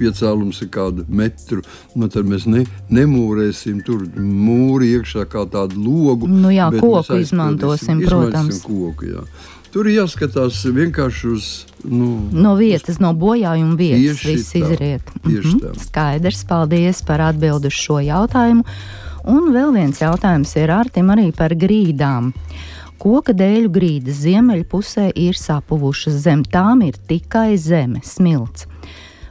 piecēlums 0.00 0.62
ir 0.64 0.72
kādu 0.72 1.04
metru, 1.12 1.60
nu, 1.92 2.08
tad 2.08 2.24
mēs 2.24 2.48
ne, 2.48 2.64
nemūrēsim 2.88 3.84
tur 3.84 4.08
mūri 4.16 4.94
iekšā 4.96 5.28
kā 5.28 5.44
tādu 5.52 5.84
logu. 5.84 6.32
Nu, 6.32 6.53
jā, 6.54 6.70
koku 6.78 7.18
izmantosim, 7.22 8.02
protams. 8.06 8.62
Koku, 8.64 9.10
jā. 9.10 9.24
Tur 9.74 9.88
ir 9.90 9.98
jāskatās 9.98 10.60
vienkārši 10.70 11.30
uz. 11.34 11.46
Nu, 11.82 12.28
no 12.30 12.54
vietas, 12.56 13.00
no 13.02 13.10
bojājuma 13.18 13.74
vietas, 13.76 14.22
viss 14.22 14.52
tā, 14.54 14.62
izriet. 14.62 15.10
Mhm. 15.24 15.56
tā. 15.64 15.72
Skaidrs, 15.88 16.44
paldies 16.48 17.02
par 17.06 17.24
atbildi 17.30 17.72
uz 17.72 17.80
šo 17.80 17.98
jautājumu. 18.04 18.62
Un 19.24 19.50
vēl 19.54 19.72
viens 19.74 19.98
jautājums 19.98 20.52
ir 20.60 20.70
Artim 20.70 21.10
arī 21.10 21.30
par 21.34 21.56
grīdām. 21.56 22.30
Koka 23.00 23.34
dēļu 23.36 23.70
grīdas 23.72 24.20
ziemeļpusē 24.22 25.10
ir 25.18 25.36
sapuvušas, 25.36 26.22
zem 26.24 26.44
tām 26.44 26.84
ir 26.86 26.96
tikai 27.08 27.56
zeme, 27.60 28.04
smilts 28.04 28.68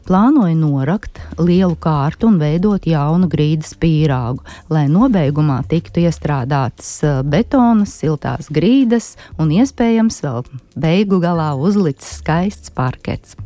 plānoja 0.07 0.55
norakt 0.57 1.22
lielu 1.39 1.75
kārtu 1.79 2.29
un 2.31 2.39
veidot 2.41 2.86
jaunu 2.88 3.29
grīdas 3.31 3.74
pīrāgu, 3.79 4.43
lai 4.74 4.86
nobeigumā 4.91 5.62
tiktu 5.69 6.05
iestrādātas 6.07 6.91
betona, 7.29 7.88
siltās 7.89 8.51
grīdas 8.53 9.13
un 9.39 9.55
iespējams 9.55 10.22
vēl 10.25 10.43
beigu 10.75 11.22
galā 11.24 11.53
uzlikts 11.55 12.19
skaists 12.19 12.74
parkets. 12.75 13.38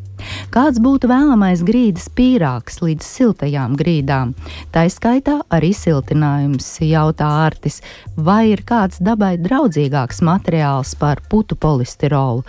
Kāds 0.53 0.79
būtu 0.81 1.09
vēlamais 1.09 1.61
grīdas 1.65 2.07
pīrāgs 2.17 2.79
līdz 2.81 3.05
siltajām 3.05 3.75
grīdām? 3.77 4.33
Tā 4.73 4.87
izskaitā 4.89 5.39
arī 5.53 5.73
siltinājums, 5.77 6.69
jautā 6.81 7.27
Artis, 7.45 7.81
vai 8.15 8.47
ir 8.53 8.63
kāds 8.67 9.01
dabai 9.03 9.35
draudzīgāks 9.41 10.23
materiāls 10.25 10.95
par 10.99 11.21
putu 11.29 11.57
polistirolu, 11.59 12.45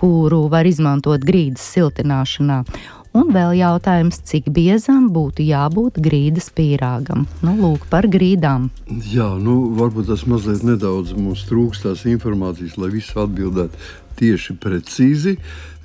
kuru 0.00 0.46
var 0.52 0.68
izmantot 0.68 1.26
grīdas 1.26 1.66
siltināšanā. 1.74 2.62
Un 3.10 3.32
vēl 3.34 3.56
jautājums, 3.58 4.20
cik 4.22 4.52
biezam 4.54 5.08
būtu 5.10 5.42
jābūt 5.42 5.96
grīdas 5.98 6.46
pīrāgam? 6.54 7.24
Nu, 7.42 7.56
lūk, 7.58 7.88
par 7.90 8.06
grīdām. 8.06 8.68
Jā, 9.10 9.32
nu, 9.34 9.56
varbūt 9.74 10.12
tas 10.12 10.22
mazliet 10.30 10.62
nedaudz 10.66 11.16
mums 11.18 11.42
trūkst 11.48 11.88
tās 11.88 12.04
informācijas, 12.06 12.76
lai 12.78 12.92
visu 12.94 13.18
atbildētu 13.18 13.82
tieši 14.20 14.54
precīzi. 14.62 15.34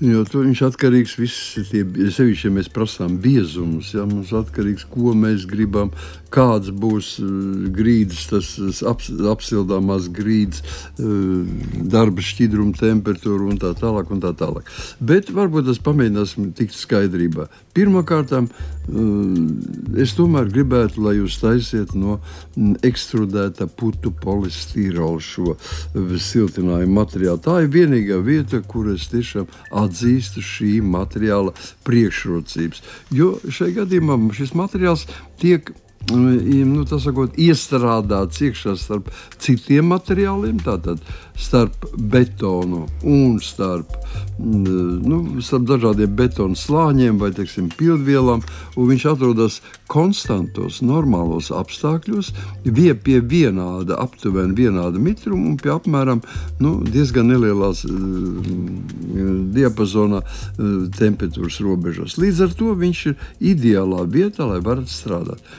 Jo 0.03 0.25
tur 0.27 0.43
viņš 0.43 0.59
atkarīgs 0.65 1.13
no 1.15 1.23
visiem, 1.23 1.93
sevišķi, 2.11 2.49
ja 2.49 2.53
mēs 2.57 2.67
prasām 2.67 3.13
biezumus. 3.23 3.93
Ja, 3.95 4.03
mums 4.03 4.33
atkarīgs 4.35 4.83
ko 4.91 5.13
mēs 5.15 5.45
gribam, 5.47 5.93
kāds 6.35 6.67
būs 6.75 7.13
uh, 7.23 7.29
grīdas, 7.71 8.25
tas 8.27 8.81
ap, 8.83 9.05
apsildāmās 9.31 10.09
grīdas, 10.11 10.59
uh, 10.99 11.47
darba 11.87 12.25
šķidruma 12.27 12.75
temperatūra 12.75 13.47
un 13.53 13.61
tā 13.61 13.71
tālāk. 13.79 14.11
Un 14.11 14.19
tā 14.19 14.33
tālāk. 14.35 14.67
Bet 14.99 15.31
varbūt 15.31 15.69
tas 15.69 15.79
pamēģināsim 15.85 16.51
tikt 16.59 16.75
skaidrībā. 16.75 17.47
Pirmkārt, 17.75 18.35
uh, 18.35 18.51
es 20.03 20.11
tomēr 20.19 20.51
gribētu, 20.51 21.05
lai 21.07 21.15
jūs 21.21 21.39
taisiet 21.39 21.95
no 21.95 22.19
ekstrudēta 22.83 23.69
putu 23.71 24.11
polistīrola 24.11 25.23
šo 25.23 25.55
siltinājumu 25.95 26.99
materiālu. 26.99 27.39
Tā 27.47 27.61
ir 27.63 27.71
vienīgā 27.71 28.19
vieta, 28.27 28.59
kur 28.67 28.91
es 28.91 29.07
tiešām 29.13 29.47
atzīstu 29.85 30.43
šī 30.45 30.73
materiāla 30.85 31.53
priekšrocības. 31.87 32.83
Jo 33.15 33.35
šajā 33.45 33.81
gadījumā 33.81 34.19
šis 34.35 34.55
materiāls 34.57 35.07
tiek 35.41 35.71
nu, 36.13 36.83
sakot, 36.85 37.37
iestrādāts 37.39 38.41
iekšā 38.45 38.75
starp 38.77 39.09
citiem 39.41 39.89
materiāliem, 39.89 40.59
tātad 40.61 41.01
starp 41.39 41.87
betonu 41.97 42.85
un 43.03 43.39
starp, 43.43 43.97
nu, 44.39 45.41
starp 45.43 45.65
dažādiem 45.67 46.13
betonu 46.15 46.55
slāņiem 46.55 47.17
vai 47.19 47.31
teiksim, 47.35 47.71
pildvielām. 47.73 48.43
Viņš 48.75 49.07
atrodas 49.11 49.59
konstantos, 49.91 50.81
normālos 50.85 51.51
apstākļos, 51.53 52.31
vie 52.63 52.93
pie 52.95 53.19
vienāda, 53.21 53.97
aptuveni 54.01 54.55
vienāda 54.57 55.01
mitruma 55.01 55.51
un 55.51 55.59
pie 55.59 55.73
apmēram 55.75 56.23
nu, 56.63 56.77
diezgan 56.85 57.29
nelielās 57.33 57.83
uh, 57.89 57.93
diapazonā 59.55 60.21
uh, 60.21 60.73
temperatūras 60.95 61.61
robežās. 61.65 62.19
Līdz 62.21 62.47
ar 62.47 62.57
to 62.57 62.73
viņš 62.79 63.05
ir 63.11 63.29
ideālā 63.53 64.05
vietā, 64.09 64.47
lai 64.47 64.61
varētu 64.63 64.93
strādāt. 64.93 65.55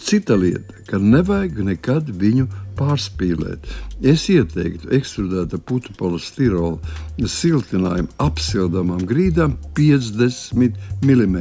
Cita 0.00 0.36
lieta, 0.38 0.74
ka 0.88 0.98
nevajag 0.98 1.58
nekad 1.66 2.08
viņu 2.20 2.46
pārspīlēt. 2.78 3.66
Es 4.02 4.28
ieteiktu 4.32 4.90
ekstrudēta 4.96 5.58
putu 5.58 5.94
polistirola 5.98 6.78
siltinājumu 7.18 8.14
apsildāmām 8.22 9.04
grīdām 9.08 9.58
50 9.76 10.78
mm 11.02 11.38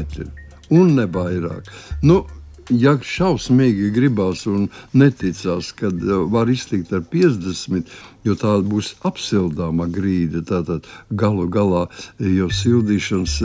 un 0.76 0.98
ne 0.98 1.06
vairāk. 1.08 1.70
Nu, 2.04 2.26
ja 2.74 2.96
šausmīgi 3.04 3.92
gribās 3.96 4.46
un 4.50 4.68
neticās, 4.98 5.72
ka 5.78 5.90
uh, 5.92 6.26
var 6.32 6.50
iztikt 6.52 6.94
ar 6.96 7.04
50, 7.12 7.92
jo 8.28 8.36
tā 8.36 8.58
būs 8.66 8.94
apsildāma 9.08 9.88
grīda, 9.92 10.42
tad 10.48 10.88
galu 11.10 11.48
galā 11.52 11.86
jau 12.20 12.50
sildīšanas 12.52 13.38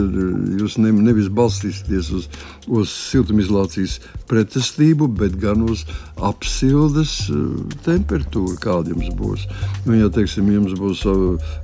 jūs 0.59 0.75
ne, 0.83 0.91
nevis 0.91 1.29
balstīsieties 1.31 2.11
uz, 2.17 2.27
uz 2.67 2.91
siltumizolācijas 2.91 3.99
pretestību, 4.27 5.07
bet 5.07 5.37
gan 5.39 5.63
uz 5.69 5.85
apsildes 6.19 7.15
uh, 7.31 7.45
temperatūru, 7.87 8.57
kāda 8.63 8.95
jums 8.95 9.13
būs. 9.19 9.47
Nu, 9.87 9.95
ja 9.99 10.11
teiksim, 10.13 10.51
jums 10.51 10.75
būs 10.79 11.05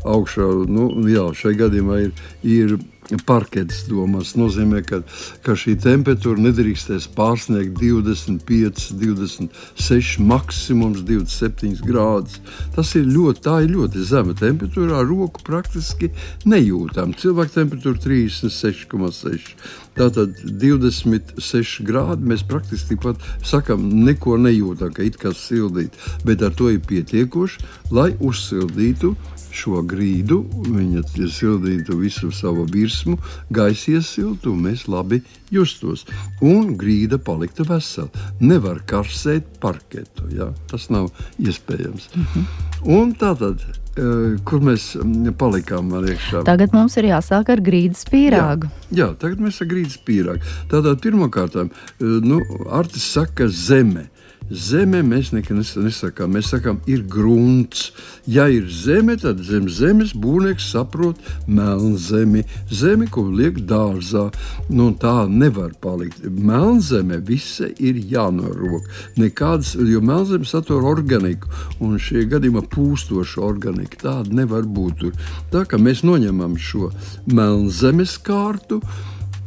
augšā, 0.08 0.48
nu, 0.72 0.92
jā, 1.12 1.28
šai 1.36 1.58
gadījumā 1.60 2.04
ir, 2.08 2.16
ir 2.44 2.80
parkets 3.25 3.86
domās. 3.89 4.34
Tas 4.34 4.39
nozīmē, 4.39 4.84
ka, 4.86 5.01
ka 5.46 5.56
šī 5.58 5.75
temperatūra 5.82 6.42
nedrīkstēs 6.44 7.10
pārsniegt 7.16 7.80
25, 7.80 8.89
26, 9.00 10.20
maksimums 10.22 11.01
27 11.08 11.82
grādus. 11.88 12.39
Tas 12.75 12.94
ir 13.00 13.10
ļoti, 13.10 13.56
ir 13.66 13.74
ļoti 13.74 14.06
zema 14.12 14.36
temperatūra, 14.38 15.01
ar 15.01 15.10
roku 15.10 15.44
praktiski 15.46 16.12
nejūtama. 16.50 17.18
Cilvēka 17.20 17.62
temperatūra 17.62 18.04
36,6. 18.06 19.56
Tātad 20.00 20.38
26 20.48 21.82
grādi 21.84 22.29
mēs 22.32 22.46
praktiski 22.48 22.94
tikpat 22.94 23.24
sakām, 23.44 23.84
neko 24.06 24.38
nejūtam, 24.39 24.94
ka 24.96 25.03
it 25.03 25.18
kā 25.20 25.34
sildīt, 25.36 25.98
bet 26.24 26.46
ar 26.46 26.56
to 26.56 26.70
ir 26.72 26.79
pietiekoši, 26.88 27.65
lai 27.91 28.13
uzsildītu 28.24 29.12
šo 29.51 29.82
grīdu, 29.89 30.39
viņa 30.70 31.03
sildītu 31.27 31.98
visu 32.00 32.32
savu 32.32 32.63
virsmu, 32.70 33.18
gaisa 33.51 33.98
iesiltu, 33.98 34.53
un 34.53 34.70
mēs 34.70 34.88
labi 34.88 35.20
justos. 35.53 36.06
Un 36.41 36.75
grīda 36.79 37.20
paliktu 37.22 37.65
vesela. 37.68 38.10
Nevar 38.39 38.82
karsēt 38.89 39.60
parketu. 39.63 40.29
Ja? 40.36 40.51
Tas 40.72 40.89
nav 40.89 41.12
iespējams. 41.39 42.10
Mm 42.15 42.25
-hmm. 42.34 42.46
Un 42.84 43.13
tātad. 43.15 43.63
E, 44.00 44.38
kur 44.46 44.62
mēs 44.63 44.94
palikām 45.38 45.89
iekšā? 45.91 46.44
Tagad 46.48 46.74
mums 46.74 46.96
ir 46.98 47.10
jāsāk 47.10 47.50
ar 47.50 47.60
grīdas 47.60 48.06
pīrāgu. 48.08 48.70
Jā, 48.91 48.98
jā 49.01 49.08
tagad 49.20 49.39
mēs 49.39 49.62
ar 49.62 49.68
grīdas 49.68 49.98
pīrāgu. 50.06 50.39
Tātad 50.72 51.01
pirmkārt, 51.03 51.56
e, 51.56 51.68
nu, 52.00 52.39
Artis 52.72 53.03
saka, 53.03 53.48
zeme. 53.48 54.08
Zeme 54.50 55.03
mēs 55.06 55.29
nekad 55.29 55.60
nesakām. 55.62 56.34
Mēs 56.34 56.50
sakām, 56.53 56.79
ir 56.89 57.03
grunts. 57.06 57.91
Ja 58.29 58.48
ir 58.50 58.65
zeme, 58.70 59.15
tad 59.22 59.44
zem 59.46 59.68
zemes 59.70 60.15
būvnieks 60.18 60.72
saprot 60.74 61.22
melnzemi, 61.48 62.44
zemi, 62.74 63.08
ko 63.10 63.27
liek 63.29 63.62
dārzā. 63.70 64.27
Nu, 64.70 64.89
tā 64.98 65.27
nevar 65.29 65.75
palikt. 65.82 66.25
Melnzeme 66.25 67.20
visa 67.25 67.70
ir 67.77 68.01
jānorok. 68.10 68.89
Nekādas, 69.22 69.75
jo 69.77 70.01
melnzeme 70.01 70.50
satur 70.50 70.88
organiku, 70.89 71.51
un 71.79 72.00
šie 72.01 72.25
gadījumā 72.29 72.65
pūstoša 72.74 73.44
organika. 73.46 74.01
Tāda 74.01 74.41
nevar 74.41 74.65
būt 74.65 75.01
tur. 75.03 75.18
Tā 75.53 75.65
kā 75.70 75.77
mēs 75.77 76.01
noņemam 76.08 76.58
šo 76.58 76.89
melnzemes 77.29 78.18
kārtu 78.25 78.82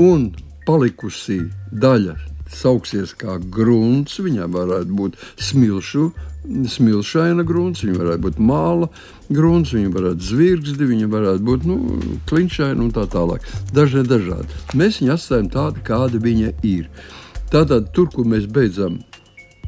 un 0.03 0.31
palikusī 0.67 1.43
daļa 1.73 2.32
sauksies 2.57 3.15
kā 3.19 3.39
grunts. 3.43 4.19
Viņai 4.23 4.49
varētu 4.53 4.97
būt 4.99 5.19
smilšu, 5.41 6.09
smilšaina 6.75 7.45
grunts, 7.47 7.85
viņa 7.87 7.99
varētu 8.01 8.25
būt 8.27 8.41
māla 8.43 8.89
grunts, 9.33 9.75
viņa 9.77 9.93
varētu 9.95 10.29
zvirgzdi, 10.29 10.89
viņa 10.91 11.11
varētu 11.13 11.47
būt 11.49 11.67
nu, 11.69 11.79
klinšaina 12.31 12.83
un 12.83 12.93
tā 12.95 13.07
tālāk. 13.11 13.47
Dažne 13.75 14.05
dažādi. 14.09 14.49
Mēs 14.79 15.01
viņu 15.01 15.15
atstājam 15.17 15.51
tādu, 15.53 15.85
kāda 15.87 16.23
viņa 16.23 16.55
ir. 16.67 16.89
Tātad 17.53 17.93
tur, 17.97 18.09
kur 18.13 18.29
mēs 18.29 18.49
beidzam 18.49 19.01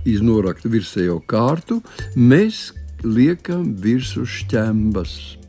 iznorakt 0.08 0.64
virsējo 0.68 1.20
kārtu, 1.28 1.80
mēs 2.16 2.72
liekam 3.04 3.74
virsū 3.80 4.24
šķembas 4.28 5.43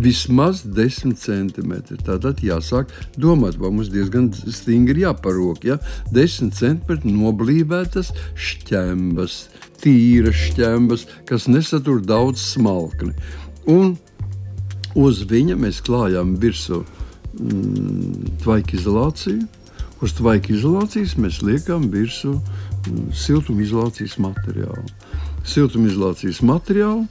vismaz 0.00 0.62
10 0.64 1.14
centimetri. 1.18 1.98
Tātad 2.02 2.42
jāsāk 2.44 2.90
domāt, 3.20 3.58
vai 3.60 3.70
mums 3.70 3.90
diezgan 3.92 4.30
stingri 4.34 5.04
jāparok. 5.04 5.64
Ja? 5.66 5.78
10 6.14 6.54
centimetri 6.56 7.14
noblīvētas 7.14 8.12
šķembas, 8.34 9.38
tīras 9.82 10.40
šķembas, 10.50 11.06
kas 11.28 11.48
nesatur 11.50 12.02
daudz 12.02 12.42
smalkni. 12.54 13.14
Un 13.70 13.96
uz 14.98 15.24
viņa 15.30 15.58
mēs 15.58 15.82
klājām 15.84 16.36
virsū 16.42 16.82
mm, 16.82 18.38
tvaika 18.44 18.76
izolāciju. 18.78 19.46
Uz 20.04 20.12
tvaika 20.18 20.52
izolācijas 20.52 21.14
mēs 21.16 21.40
liekam 21.46 21.86
virsū 21.92 22.34
mm, 22.34 23.12
siltumizolācijas 23.14 24.18
materiālu. 24.20 24.84
Siltumizolācijas 25.48 26.42
materiālu 26.44 27.06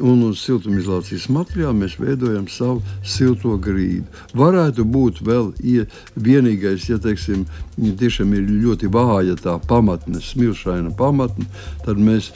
un 0.00 0.22
uz 0.28 0.40
siltumizolācijas 0.44 1.28
materiāla 1.32 1.76
mēs 1.76 1.96
veidojam 2.00 2.48
savu 2.50 2.82
silto 3.06 3.56
grīdu. 3.62 4.04
Varētu 4.36 4.84
būt 4.84 5.22
vēl 5.26 5.52
ja 5.64 5.86
vienīgais, 6.16 6.88
ja 6.90 6.98
teiksim, 7.02 7.46
tiešām 7.76 8.34
ir 8.36 8.50
ļoti 8.64 8.90
vāja 8.92 9.36
tā 9.40 9.56
pamatne, 9.68 10.20
smilšaina 10.22 10.92
pamatne, 10.98 11.46
tad 11.84 12.00
mēs 12.02 12.32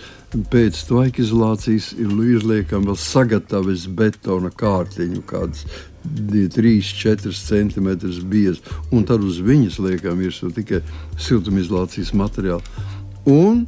pēc 0.50 0.84
tvaika 0.86 1.22
izolācijas 1.24 1.92
izliekam 1.98 2.86
vēl 2.86 2.98
sagatavas 2.98 3.88
betona 3.98 4.52
kārtiņu, 4.54 5.24
kādas 5.26 5.66
3-4 6.04 7.34
cm 7.34 7.90
biezs, 8.30 8.62
un 8.92 9.04
tad 9.04 9.24
uz 9.26 9.40
viņas 9.44 9.80
liekam 9.82 10.22
virsū 10.22 10.52
tikai 10.54 10.80
siltumizolācijas 11.18 12.14
materiālu. 12.16 12.62
Un 13.28 13.66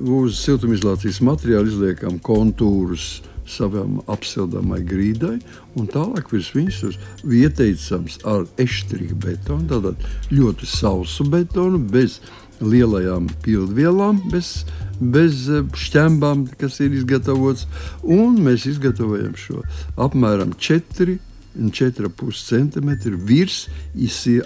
uz 0.00 0.40
siltumizolācijas 0.42 1.22
materiālu 1.24 1.72
izliekam 1.72 2.20
kontūrus 2.24 3.20
savam 3.46 4.00
apsildāmai 4.10 4.80
grīdai, 4.86 5.36
un 5.78 5.86
tālāk 5.90 6.32
virs 6.32 6.50
viņas 6.54 6.80
ir 6.88 6.96
ieteicams 7.44 8.18
ar 8.26 8.46
eštrīku 8.62 9.18
betonu, 9.22 9.68
tātad 9.70 10.34
ļoti 10.34 10.66
sausu 10.66 11.28
betonu, 11.30 11.78
bez 11.78 12.18
lielajām 12.60 13.28
pildvielām, 13.44 14.20
bez, 14.32 14.64
bez 14.98 15.46
eh, 15.52 15.62
šķembām, 15.76 16.46
kas 16.60 16.80
ir 16.84 16.96
izgatavots, 16.96 17.66
un 18.02 18.40
mēs 18.42 18.66
izgatavojam 18.70 19.36
šo 19.38 19.62
apmēram 20.00 20.56
4 20.58 21.18
4,5 21.56 22.42
cm 22.42 23.16
virs 23.26 23.66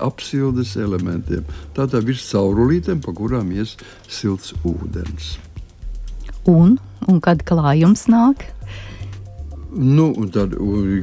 apsildes 0.00 0.76
elementiem. 0.76 1.44
Tātad 1.76 2.06
virs 2.06 2.24
caurulītēm, 2.30 3.02
pa 3.04 3.14
kurām 3.16 3.52
ies 3.52 3.76
silts 4.08 4.54
ūdens. 4.64 5.36
Un, 6.48 6.78
un 7.08 7.20
kad 7.20 7.44
klājums 7.48 8.06
nāk? 8.08 8.46
Nu, 9.70 10.08
tad, 10.34 10.56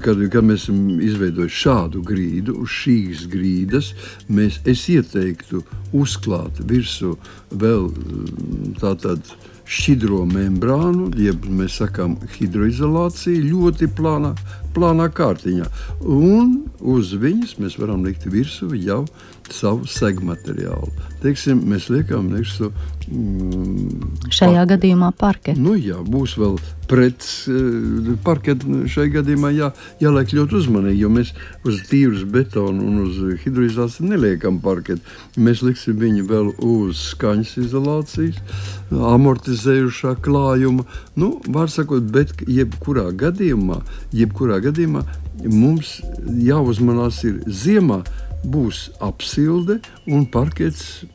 kad, 0.04 0.20
kad 0.32 0.44
mēs 0.44 0.66
esam 0.66 0.98
izveidojuši 1.00 1.60
šādu 1.62 2.02
grīdu, 2.04 2.58
uz 2.66 2.74
šīs 2.82 3.24
grīdas 3.32 3.94
mēs 4.28 4.60
ieteiktu 4.92 5.62
uzklāt 5.96 6.60
virsū 6.68 7.14
vēl 7.56 7.88
tādu 8.82 9.38
šķidro 9.68 10.26
membrānu, 10.28 11.10
jeb 11.20 11.48
mēs 11.48 11.80
sakām, 11.82 12.18
hidroizolācija 12.38 13.48
ļoti 13.48 13.88
plānā, 13.96 14.34
plānā 14.78 15.10
kārtiņā. 15.18 15.68
Un 16.06 16.54
uz 16.80 17.16
viņas 17.18 17.58
mēs 17.62 17.80
varam 17.82 18.06
likt 18.06 18.30
virsū 18.30 18.72
jau 18.78 19.04
savu 19.54 19.88
segmateriālu. 19.90 20.92
Teiksim, 21.24 21.62
mēs 21.72 21.90
liekam 21.92 22.30
virsū. 22.34 22.72
Mm, 23.08 24.18
Šajā 24.28 24.60
par... 24.60 24.72
gadījumā 24.74 25.12
parkets. 25.18 25.60
Nu, 25.64 25.78
jā, 25.80 25.98
būs 26.04 26.36
vēl 26.40 26.58
pret 26.92 27.24
uh, 27.48 28.10
parketu. 28.26 28.84
Šajā 28.92 29.14
gadījumā 29.18 29.54
jā, 29.56 29.72
jāliek 30.04 30.34
ļoti 30.36 30.60
uzmanīgi, 30.60 31.02
jo 31.06 31.12
mēs 31.16 31.32
uz 31.68 31.80
tīras 31.88 32.26
betonu 32.28 32.84
un 32.84 33.06
uz 33.06 33.22
hidroizolāciju 33.44 34.12
neliekam 34.12 34.60
parketu. 34.64 35.02
Mēs 35.40 35.64
liksim 35.66 35.98
viņu 36.02 36.28
vēl 36.28 36.52
uz 36.68 37.02
skaņas 37.14 37.56
izolācijas, 37.64 38.42
amortizējušā 38.92 40.18
klājuma. 40.24 40.86
Nu, 41.18 41.38
var 41.48 41.72
sakot, 41.72 42.12
bet 42.14 42.36
jebkurā 42.44 43.10
gadījumā, 43.18 43.82
jebkurā 44.16 44.60
gadījumā 44.67 44.67
mums 45.44 45.98
jāuzmanās 46.44 47.24
ir 47.28 47.44
ziemā 47.48 48.04
būs 48.48 48.88
apsilde 49.04 49.80
un 50.08 50.26
parkets 50.32 51.06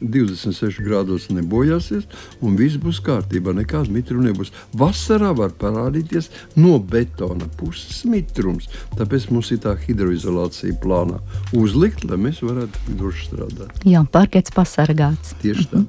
26 0.00 0.78
grādos 0.84 1.26
nebojāsies, 1.34 2.06
un 2.44 2.56
viss 2.58 2.78
būs 2.80 3.00
kārtībā. 3.04 3.54
Nekāda 3.56 3.90
mitruma 3.92 4.28
nebūs. 4.28 4.52
Vasarā 4.78 5.32
var 5.36 5.54
parādīties 5.58 6.30
no 6.58 6.78
betona 6.78 7.48
puses 7.58 8.04
mitrums. 8.08 8.68
Tāpēc 8.98 9.28
mums 9.34 9.50
ir 9.54 9.62
tā 9.66 9.74
hidroizolācija 9.82 10.78
plānā 10.82 11.18
uzlikt, 11.56 12.06
lai 12.08 12.20
mēs 12.28 12.42
varētu 12.46 12.98
droši 12.98 13.30
strādāt. 13.30 13.86
Jā, 13.88 14.04
parkets 14.12 14.54
pasargāts. 14.54 15.34
Tieši 15.42 15.70
tā. 15.72 15.82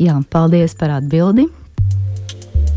Jā, 0.00 0.16
paldies 0.32 0.76
par 0.78 0.96
atbildi. 1.00 1.50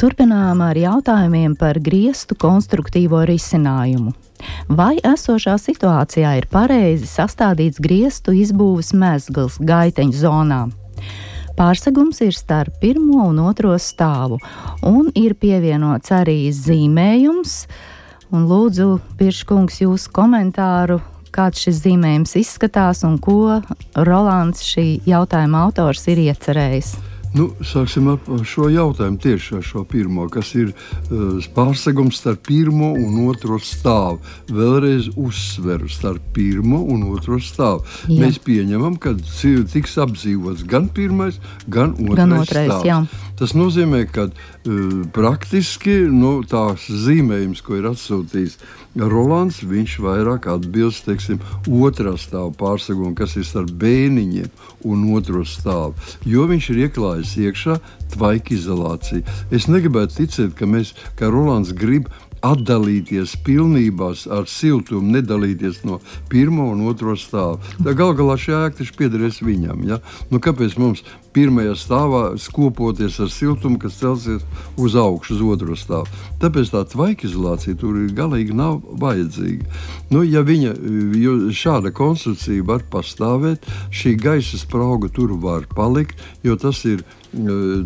Turpinām 0.00 0.62
ar 0.64 0.78
jautājumiem 0.80 1.52
par 1.60 1.76
griestu 1.84 2.32
konstruktīvo 2.40 3.18
risinājumu. 3.28 4.14
Vai 4.72 4.94
esošā 5.04 5.58
situācijā 5.60 6.30
ir 6.38 6.46
pareizi 6.48 7.04
sastādīts 7.04 7.82
griestu 7.84 8.32
izbūves 8.32 8.94
mezgls 8.96 9.58
gaiteņu 9.60 10.16
zonā? 10.22 10.62
Pārsegums 11.58 12.22
ir 12.24 12.32
starp 12.32 12.80
pirmo 12.80 13.26
un 13.28 13.42
otro 13.44 13.74
stāvu, 13.76 14.40
un 14.88 15.12
ir 15.12 15.36
pievienots 15.36 16.16
arī 16.16 16.38
zīmējums. 16.48 17.58
Un 18.32 18.48
lūdzu, 18.48 18.88
Pirškungs, 19.20 19.82
jūsu 19.84 20.16
komentāru, 20.16 21.02
kāds 21.28 21.66
šis 21.66 21.84
zīmējums 21.84 22.38
izskatās 22.40 23.04
un 23.04 23.20
ko 23.20 23.60
Rolands, 24.08 24.64
šī 24.64 25.02
jautājuma 25.12 25.66
autors, 25.66 26.08
ir 26.08 26.24
iecerējis. 26.30 26.96
Nu, 27.30 27.46
sāksim 27.62 28.08
ar 28.10 28.18
šo 28.48 28.66
jautājumu 28.72 29.20
tieši 29.22 29.58
ar 29.60 29.62
šo 29.66 29.84
pirmo, 29.88 30.24
kas 30.32 30.50
ir 30.58 30.72
uh, 30.72 31.38
pārsegums 31.54 32.18
starp 32.18 32.42
pirmo 32.48 32.90
un 32.98 33.20
otro 33.30 33.60
stāvu. 33.62 34.18
Vēlreiz 34.50 35.12
uzsveru 35.14 35.90
starp 35.90 36.32
pirmo 36.34 36.82
un 36.90 37.06
otro 37.12 37.38
stāvu. 37.38 37.84
Jā. 38.08 38.18
Mēs 38.24 38.40
pieņemam, 38.42 38.98
ka 38.98 39.14
tiks 39.14 39.94
apdzīvots 40.02 40.66
gan 40.70 40.90
pirmais, 40.90 41.38
gan 41.70 41.94
otrais, 41.94 42.18
gan 42.18 42.36
otrais 42.40 42.70
stāvs. 42.72 42.88
Jā. 42.90 42.98
Tas 43.38 43.54
nozīmē, 43.54 44.02
ka 44.10 44.26
uh, 44.26 44.34
praktiski 45.14 46.00
nu, 46.10 46.40
tās 46.50 46.90
zīmējums, 46.90 47.62
ko 47.62 47.78
ir 47.78 47.92
atsūtījis 47.92 48.58
Rolands, 48.98 49.60
viņš 49.62 49.98
vairāk 50.02 50.48
atbilst 50.50 51.06
teiksim, 51.06 51.38
otrā 51.70 52.16
stāva 52.18 52.50
pārsegumam, 52.58 53.14
kas 53.14 53.36
ir 53.38 53.46
starp 53.46 53.70
bēniņiem 53.78 54.50
un 54.90 55.04
otro 55.14 55.44
stāvu. 55.46 55.94
Jo 56.26 56.48
viņš 56.50 56.70
ir 56.72 56.82
ieklājis 56.88 57.36
iekšā 57.46 57.78
tvaika 58.16 58.56
izolāciju. 58.56 59.22
Es 59.54 59.68
negribētu 59.70 60.22
ticēt, 60.22 60.56
ka, 60.58 60.66
mēs, 60.66 60.94
ka 61.14 61.30
Rolands 61.30 61.70
grib 61.76 62.10
atdalīties 62.46 63.36
pilnībā 63.44 64.12
ar 64.32 64.48
siltumu, 64.48 65.14
nedalīties 65.16 65.82
no 65.88 66.00
pirmā 66.32 66.70
un 66.72 66.84
otrā 66.88 67.16
stāva. 67.18 67.60
Tā 67.80 67.94
gal 67.96 68.14
galā 68.18 68.36
šī 68.40 68.56
ēka 68.56 68.80
taču 68.80 68.96
piederēs 68.98 69.42
viņam. 69.44 69.84
Ja? 69.88 70.00
Nu, 70.32 70.40
kāpēc 70.42 70.78
mums 70.80 71.04
pirmajā 71.34 71.76
stāvā 71.78 72.22
skopoties 72.40 73.20
ar 73.22 73.30
siltumu, 73.30 73.78
kas 73.82 74.00
celsies 74.00 74.42
uz 74.80 74.96
augšu, 74.98 75.36
uz 75.36 75.44
otro 75.54 75.76
stāvu. 75.78 76.08
Tāpēc 76.42 76.72
tā 76.72 76.82
tvaika 76.90 77.28
izolācija 77.28 77.78
tur 77.78 78.00
galīgi 78.16 78.56
nav 78.56 78.80
vajadzīga. 79.02 79.68
Nu, 80.10 80.24
ja 80.26 80.42
viņa, 80.46 80.74
šāda 81.54 81.94
konstrukcija 81.94 82.66
var 82.66 82.84
pastāvēt, 82.90 83.68
šī 83.94 84.16
gaisa 84.20 84.58
sprauga 84.58 85.12
tur 85.12 85.36
var 85.38 85.68
palikt, 85.76 86.18
jo 86.42 86.56
tas 86.58 86.82
ir 86.88 87.04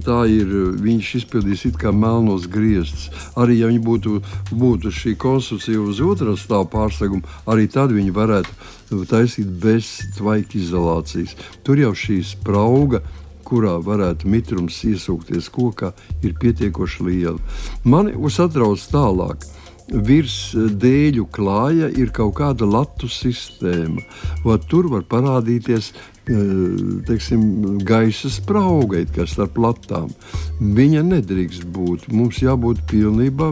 tā 0.04 0.20
ir. 0.30 0.52
Viņš 0.84 1.10
izpildīs 1.20 1.64
it 1.68 1.76
kā 1.80 1.92
melnos 1.92 2.46
griestus. 2.50 3.10
Arī 3.36 3.60
ja 3.60 3.68
būtu, 3.68 4.20
būtu 4.52 4.92
šī 4.92 5.16
konstrukcija 5.20 5.80
uz 5.80 6.00
otras 6.00 6.46
stāvā 6.46 6.68
pārseguma, 6.70 7.22
arī 7.46 7.68
tad 7.68 7.92
viņi 7.92 8.14
varētu 8.14 9.04
taisīt 9.10 9.50
bez 9.60 9.98
tvaika 10.18 10.58
izolācijas. 10.58 11.36
Tur 11.64 11.78
jau 11.80 11.92
šī 11.96 12.22
sprauga 12.24 13.02
kurā 13.44 13.76
varētu 13.84 14.28
mitrums 14.30 14.80
iesūkties 14.88 15.50
kokā, 15.52 15.92
ir 16.24 16.34
pietiekoši 16.40 17.04
liela. 17.04 17.38
Mani 17.84 18.16
uztrauc 18.16 18.80
tālāk. 18.92 19.44
Virs 19.84 20.54
dēļu 20.56 21.26
klāja 21.28 21.90
ir 21.92 22.08
kaut 22.16 22.38
kāda 22.38 22.64
latu 22.64 23.04
sistēma. 23.12 24.00
Va, 24.40 24.56
tur 24.56 24.88
var 24.88 25.04
parādīties 25.10 25.90
teiksim, 26.24 27.42
gaisa 27.84 28.30
sprauga, 28.32 29.02
kas 29.14 29.34
starp 29.36 29.56
platām. 29.58 30.12
Viņa 30.60 31.02
nedrīkst 31.10 31.66
būt. 31.74 32.08
Mums 32.12 32.40
jābūt 32.44 32.84
pilnībā 32.90 33.50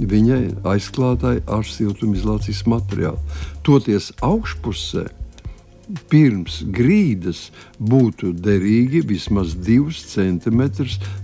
viņai 0.00 0.42
aizklātai 0.68 1.38
ar 1.48 1.64
siltumizolācijas 1.64 2.66
materiālu. 2.68 3.40
Toties 3.64 4.12
augšpusē 4.24 5.08
pirms 6.10 6.60
grīdas 6.70 7.48
būtu 7.80 8.32
derīgi 8.44 9.02
vismaz 9.06 9.56
2 9.58 9.90
cm 10.12 10.62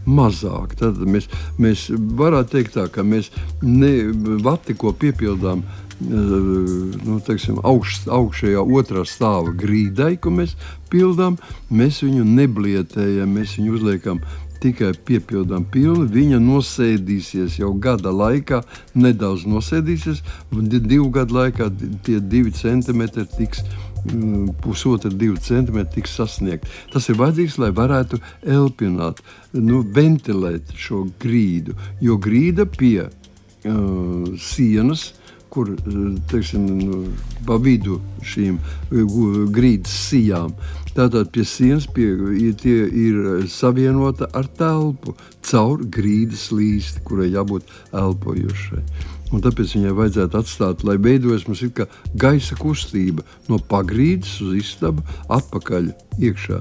mazāk. 0.07 0.77
Tad 0.81 0.99
mēs, 1.07 1.29
mēs 1.61 1.87
varētu 1.93 2.57
teikt, 2.57 2.77
tā, 2.79 2.89
ka 2.91 3.05
mēs 3.07 3.31
ne 3.63 3.93
vati, 4.43 4.75
ko 4.75 4.93
piepildām. 4.97 5.65
Nu, 5.97 7.19
teiksim, 7.25 7.61
augš, 7.65 8.03
augšējā 8.13 8.61
otrā 8.61 9.05
stāva 9.09 9.55
grīdai, 9.57 10.19
ko 10.21 10.35
mēs 10.35 10.53
pildām, 10.93 11.39
mēs 11.73 12.03
viņu 12.05 12.27
neblietējam, 12.29 13.33
mēs 13.33 13.57
viņu 13.57 13.79
uzliekam 13.79 14.21
tikai 14.61 14.93
piepildām 15.09 15.65
pilnu, 15.73 16.05
viņa 16.13 16.41
nosēdīsies 16.41 17.59
jau 17.61 17.73
gada 17.81 18.13
laikā, 18.13 18.61
nedaudz 18.97 19.47
nosēdīsies, 19.49 20.23
divu 20.77 21.09
gadu 21.17 21.41
laikā 21.41 21.71
tie 22.05 22.21
divi 22.21 22.53
centimetri 22.57 23.25
tiks 23.37 23.65
Mm, 24.13 24.53
pusotra, 24.63 25.11
divi 25.11 25.37
centimetri 25.41 25.95
tiks 25.95 26.15
sasniegti. 26.15 26.69
Tas 26.93 27.09
ir 27.11 27.19
vajadzīgs, 27.19 27.57
lai 27.59 27.73
varētu 27.75 28.21
elpināt, 28.55 29.23
nu, 29.57 29.81
ventilēt 29.97 30.75
šo 30.79 31.07
grīdu. 31.23 31.75
Jo 32.05 32.19
grīda 32.23 32.69
pie 32.71 33.09
uh, 33.09 34.29
sienas, 34.39 35.09
kur 35.57 35.73
teiksim, 36.29 36.67
nu, 36.85 36.99
pa 37.49 37.57
vidu 37.63 37.97
šīm 38.27 38.59
grīdas 39.57 39.95
sijām, 40.11 40.53
tātad 40.97 41.31
pie 41.33 41.47
sienas 41.49 41.89
pie, 41.89 42.11
tie 42.61 42.77
ir 42.85 43.47
savienota 43.49 44.29
ar 44.37 44.49
telpu 44.59 45.17
caur 45.49 45.85
grīdas 45.97 46.51
līsti, 46.53 47.05
kurai 47.09 47.31
jābūt 47.33 47.73
elpojošai. 47.97 48.85
Un 49.35 49.43
tāpēc 49.43 49.75
viņai 49.79 49.95
vajadzētu 49.97 50.39
atstāt, 50.39 50.85
lai 50.87 51.01
veidojas 51.03 51.49
mums 51.49 51.65
gaisa 52.15 52.59
kustība 52.61 53.25
no 53.49 53.59
pagrīdes 53.59 54.37
uz 54.45 54.55
istabu, 54.61 55.03
atpakaļ 55.33 55.91
iekšā 56.21 56.61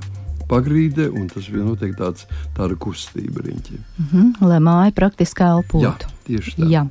pagrīdē, 0.49 1.10
un 1.10 1.27
tas 1.29 1.47
bija 1.51 1.65
noteikti 1.65 1.99
tāds, 1.99 2.27
tāda 2.58 2.77
kustība 2.77 3.43
riņķiem. 3.45 3.81
Mm 3.81 4.10
-hmm, 4.12 4.49
lai 4.49 4.60
māja 4.62 4.93
praktiski 4.95 5.43
elpotu. 5.43 6.14
Tieši 6.25 6.55
tā. 6.57 6.67
Jā. 6.71 6.81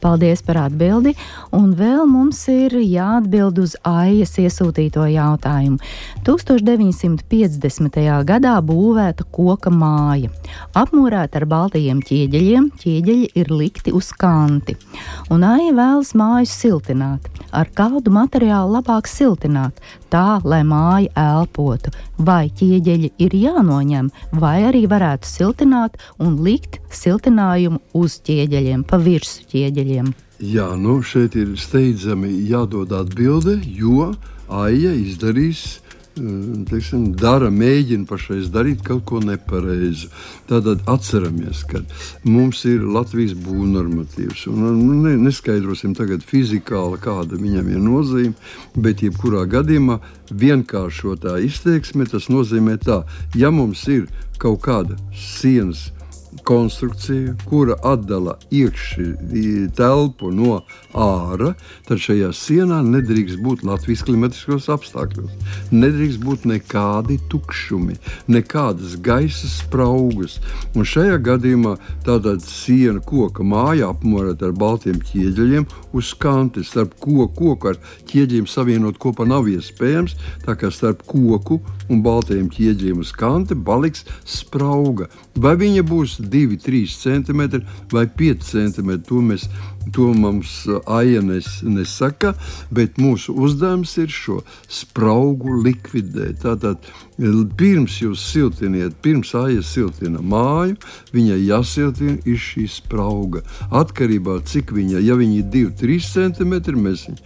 Paldies 0.00 0.44
par 0.46 0.60
atbildi, 0.62 1.16
un 1.56 1.72
vēl 1.74 2.04
mums 2.06 2.38
ir 2.52 2.76
jāatbild 2.78 3.58
uz 3.58 3.74
Aijas 3.86 4.36
iesūtīto 4.38 5.04
jautājumu. 5.10 5.80
1950. 6.26 7.98
gadā 8.28 8.54
būvēta 8.64 9.26
koka 9.34 9.72
māja, 9.74 10.30
apmūrēta 10.78 11.42
ar 11.42 11.48
baltajiem 11.50 12.02
ķieģeļiem, 12.06 12.70
ķieģeļi 12.80 13.30
ir 13.42 13.50
likti 13.50 13.94
uz 13.96 14.12
kanti, 14.14 14.76
un 15.34 15.44
Aija 15.48 15.74
vēlas 15.74 16.14
māju 16.14 16.50
siltināt. 16.50 17.26
Ar 17.50 17.66
kādu 17.74 18.12
materiālu 18.14 18.76
labāk 18.76 19.08
siltināt, 19.10 19.80
tā 20.12 20.38
lai 20.46 20.62
māja 20.66 21.10
elpotu, 21.18 21.90
vai 22.18 22.46
ķieģeļi 22.54 23.10
ir 23.26 23.34
jānoņem, 23.34 24.10
vai 24.38 24.56
arī 24.68 24.84
varētu 24.90 25.26
siltināt 25.26 25.98
un 26.22 26.38
likt 26.44 26.78
siltinājumu 26.94 27.80
uz 27.98 28.20
ķieģeļiem, 28.60 28.82
pa 28.84 28.98
virsmu 29.00 29.46
ķieģeļiem. 29.50 30.10
Jā, 30.40 30.68
nu 30.76 31.00
šeit 31.04 31.36
ir 31.36 31.56
steidzami 31.60 32.32
jādod 32.48 32.92
atbilde, 32.96 33.60
jo 33.64 34.12
Aija 34.50 34.92
izdarīs 34.96 35.80
Eh, 36.20 36.64
teiksim, 36.66 37.04
dara, 37.14 37.48
mēģina 37.54 38.04
pašreiz 38.08 38.48
darīt 38.52 38.82
kaut 38.84 39.04
ko 39.06 39.20
nepareizu. 39.22 40.08
Tātad 40.48 40.82
atceramies, 40.90 41.62
ka 41.70 41.80
mums 42.26 42.64
ir 42.68 42.82
Latvijas 42.82 43.36
būvnormatīvs. 43.38 44.48
Nu, 44.50 44.72
ne, 45.04 45.14
neskaidrosim 45.22 45.94
tagad 45.96 46.24
fizikāli, 46.26 46.98
kāda 47.00 47.38
viņam 47.40 47.70
ir 47.70 47.80
nozīme, 47.84 48.34
bet 48.74 49.04
jebkurā 49.06 49.46
gadījumā 49.54 50.00
vienkāršotā 50.34 51.38
izteiksme 51.46 52.08
tas 52.10 52.26
nozīmē 52.32 52.76
tā, 52.82 53.04
ja 53.38 53.54
mums 53.54 53.86
ir 53.88 54.10
kaut 54.42 54.60
kāda 54.66 54.98
sienas 55.14 55.92
konstrukcija, 56.50 57.36
kura 57.46 57.76
atdala 57.86 58.34
iekšā 58.50 59.04
telpu 59.78 60.32
no 60.34 60.56
ārā, 60.98 61.52
tad 61.86 62.02
šajā 62.02 62.32
sienā 62.34 62.80
nedrīkst 62.82 63.38
būt 63.44 63.62
Latvijas 63.66 64.02
klimatiskos 64.08 64.66
apstākļos. 64.74 65.30
Nedrīkst 65.70 66.18
būt 66.24 66.48
nekādi 66.50 67.20
tukšumi, 67.30 68.00
nekādas 68.34 68.96
gaisa 68.98 69.50
spraugas. 69.50 70.40
Un 70.74 70.88
šajā 70.88 71.20
gadījumā 71.28 71.76
tāda 72.06 72.34
siena, 72.42 72.98
koka 72.98 73.46
māja 73.46 73.92
apmorēta 73.94 74.50
ar 74.50 74.56
baltiem 74.58 74.98
ķieģeļiem 75.06 75.68
uz 75.94 76.10
kantes. 76.18 76.72
Starp 76.74 76.96
koku, 76.98 77.30
koku 77.38 77.72
ar 77.72 77.78
ķieģeļiem 78.10 78.50
savienot 78.50 78.98
kopā 79.02 79.26
nav 79.28 79.46
iespējams, 79.50 80.18
tā 80.46 80.58
kā 80.58 80.72
starp 80.74 81.06
koku 81.06 81.60
un 81.90 82.02
baltajiem 82.02 82.50
ķieģeļiem 82.50 83.06
uz 83.06 83.14
kante 83.14 83.54
paliks 83.54 84.02
sprauga. 84.26 85.06
Vai 85.38 85.54
viņa 85.60 85.86
būs 85.86 86.18
2, 86.48 86.58
3 86.64 86.96
cm 86.96 87.62
vai 87.92 88.06
5 88.06 88.46
cm. 88.52 88.94
To, 89.08 89.20
mēs, 89.24 89.48
to 89.92 90.12
mums 90.14 90.66
aija 90.86 91.22
nes, 91.24 91.48
nesaka, 91.62 92.34
bet 92.70 92.98
mūsu 93.00 93.34
uzdevums 93.34 93.96
ir 94.00 94.10
šo 94.12 94.40
spraugu 94.68 95.56
likvidēt. 95.64 96.42
Tātad 96.44 96.84
pirms 97.60 97.98
jūs 98.00 98.22
siltiniet, 98.32 98.94
pirms 99.04 99.34
aija 99.36 99.62
siltina 99.66 100.22
māju, 100.24 100.76
viņai 101.12 101.38
jāsiltina 101.44 102.16
ir 102.28 102.38
šī 102.40 102.66
sprauga. 102.70 103.42
Atkarībā 103.70 104.38
no 104.40 104.46
cik 104.46 104.72
viņa, 104.76 105.00
ja 105.04 105.16
viņa 105.18 105.36
ir 105.40 105.48
2, 105.52 105.72
3 105.80 105.98
cm, 106.14 106.54
mēs 106.80 107.06
viņu 107.08 107.20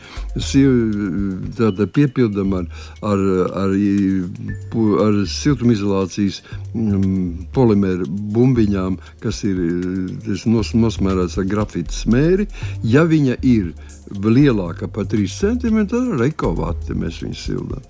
piepildām 1.95 2.55
ar, 2.59 2.67
ar, 3.03 3.23
ar, 3.65 3.75
ar 5.05 5.21
siltumizolācijas 5.31 6.41
mm, 6.75 7.51
polimēru 7.55 8.09
bumbiņām, 8.09 8.99
kas 9.23 9.45
ir 9.47 9.57
nos, 10.51 10.75
nosmērēts 10.75 11.39
ar 11.39 11.49
grafītu 11.51 11.95
smēri. 12.45 12.83
Ja 12.83 13.05
viņa 13.05 13.37
ir 13.43 13.75
lielāka 14.11 14.89
par 14.89 15.07
3 15.07 15.27
cm, 15.29 15.87
tad 15.87 16.13
ar 16.15 16.25
ekovāti 16.27 16.95
mēs 16.95 17.23
viņu 17.23 17.35
sildām. 17.35 17.83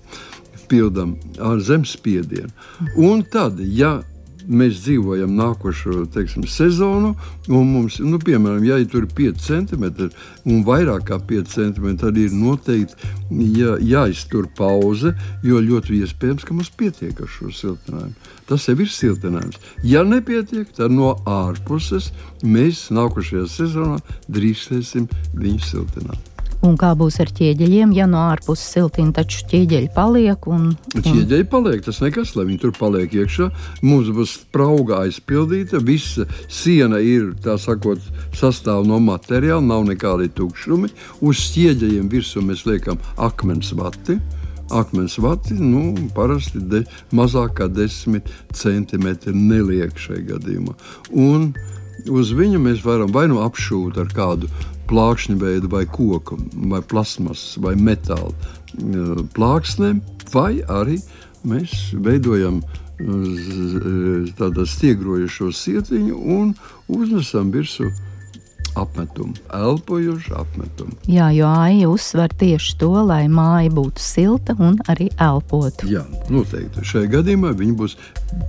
Pildām 0.67 1.15
ar 1.39 1.59
zemspiedienu. 1.59 2.49
Un 2.97 3.23
tad, 3.23 3.59
ja 3.59 4.01
mēs 4.47 4.81
dzīvojam 4.83 5.35
nākošo 5.37 6.05
teiksim, 6.13 6.45
sezonu, 6.49 7.13
un 7.49 7.71
mums, 7.71 7.99
nu, 8.03 8.19
piemēram, 8.21 8.63
ja 8.67 8.79
tur 8.89 9.05
ir 9.05 9.11
5 9.17 9.41
centimetri 9.45 10.09
un 10.45 10.63
vairāk 10.67 11.07
kā 11.09 11.19
5 11.19 11.53
centimetri, 11.53 12.01
tad 12.03 12.19
ir 12.21 12.35
noteikti 12.35 13.11
jā, 13.55 13.75
jāiztur 13.81 14.49
pauze, 14.57 15.15
jo 15.45 15.61
ļoti 15.63 16.01
iespējams, 16.01 16.45
ka 16.45 16.57
mums 16.57 16.71
pietiek 16.77 17.19
ar 17.21 17.31
šo 17.31 17.51
siltinājumu. 17.53 18.13
Tas 18.45 18.67
jau 18.69 18.77
ir 18.77 18.91
siltinājums. 18.93 19.57
Ja 19.83 20.05
nepietiek, 20.05 20.69
tad 20.77 20.93
no 20.93 21.15
ārpuses 21.25 22.11
mēs 22.45 22.87
nākošajā 22.93 23.49
sezonā 23.49 23.99
drīkstēsim 24.29 25.09
viņu 25.33 25.65
siltināt. 25.71 26.34
Un 26.63 26.77
kā 26.79 26.93
būs 26.97 27.17
ar 27.21 27.29
ķieģeļiem, 27.35 27.91
ja 27.97 28.05
no 28.09 28.21
ārpuses 28.31 28.69
siltina, 28.73 29.11
taču 29.15 29.43
ķieģeļi 29.51 29.89
paliek? 29.95 30.47
Un, 30.49 30.69
un... 30.73 31.03
Ķieģeļi 31.03 31.47
paliek, 31.51 31.83
tas 31.85 31.99
nekas, 32.01 32.33
lai 32.37 32.47
viņi 32.47 32.61
tur 32.63 32.73
paliek 32.77 33.11
iekšā. 33.11 33.49
Mums 33.85 34.09
būs 34.15 34.37
sprauga 34.39 35.03
aizpildīta, 35.03 35.81
visa 35.83 36.25
siena 36.47 37.01
ir, 37.03 37.33
tā 37.43 37.57
sakot, 37.61 38.01
sastāv 38.35 38.87
no 38.87 39.01
materiāla, 39.03 39.63
nav 39.65 39.85
nekādi 39.89 40.31
tukšumi. 40.37 40.89
Uz 41.25 41.43
ķieģeļiem 41.55 42.09
virsū 42.13 42.43
mēs 42.45 42.65
liekam 42.69 43.01
akmens 43.21 43.73
vati. 43.77 44.17
Akmens 44.73 45.19
vati 45.21 45.53
nu, 45.59 45.91
parasti 46.15 46.63
de, 46.71 46.81
mazāk 47.13 47.59
kā 47.59 47.69
10 47.69 48.25
centimetri 48.57 49.35
neliek 49.37 49.93
šajā 50.01 50.23
gadījumā. 50.31 50.73
Un 51.13 51.51
uz 52.09 52.31
viņu 52.33 52.61
mēs 52.63 52.81
varam 52.85 53.13
vai 53.13 53.27
nu 53.29 53.43
apšūt 53.45 53.99
ar 54.01 54.09
kādu 54.15 54.49
plākšņa 54.89 55.37
veidu, 55.41 55.69
vai 55.71 55.85
koku, 55.89 56.39
vai 56.71 56.81
plasmas, 56.85 57.53
vai 57.61 57.75
metāla 57.75 58.31
eh, 58.31 59.21
plāksnēm, 59.35 60.01
vai 60.33 60.61
arī 60.71 60.99
mēs 61.45 61.93
veidojam 62.05 62.61
eh, 62.63 64.33
tādu 64.39 64.67
stiegrojušo 64.69 65.51
sietiņu 65.53 66.19
un 66.39 66.53
uznesam 66.87 67.53
virsmu 67.53 67.91
apmetumu, 68.75 69.33
elpojošu 69.53 70.33
apmetumu. 70.35 70.91
Jā, 71.07 71.29
jo 71.31 71.47
AIA 71.47 71.89
uzsver 71.89 72.33
tieši 72.35 72.75
to, 72.81 72.91
lai 73.07 73.25
māja 73.31 73.71
būtu 73.73 74.03
silta 74.03 74.55
un 74.59 74.77
arī 74.91 75.07
elpotu. 75.21 75.87
Jā, 75.89 76.03
noteikti. 76.31 76.83
Šajā 76.83 77.11
gadījumā 77.17 77.53
viņa 77.55 77.77
būs 77.79 77.95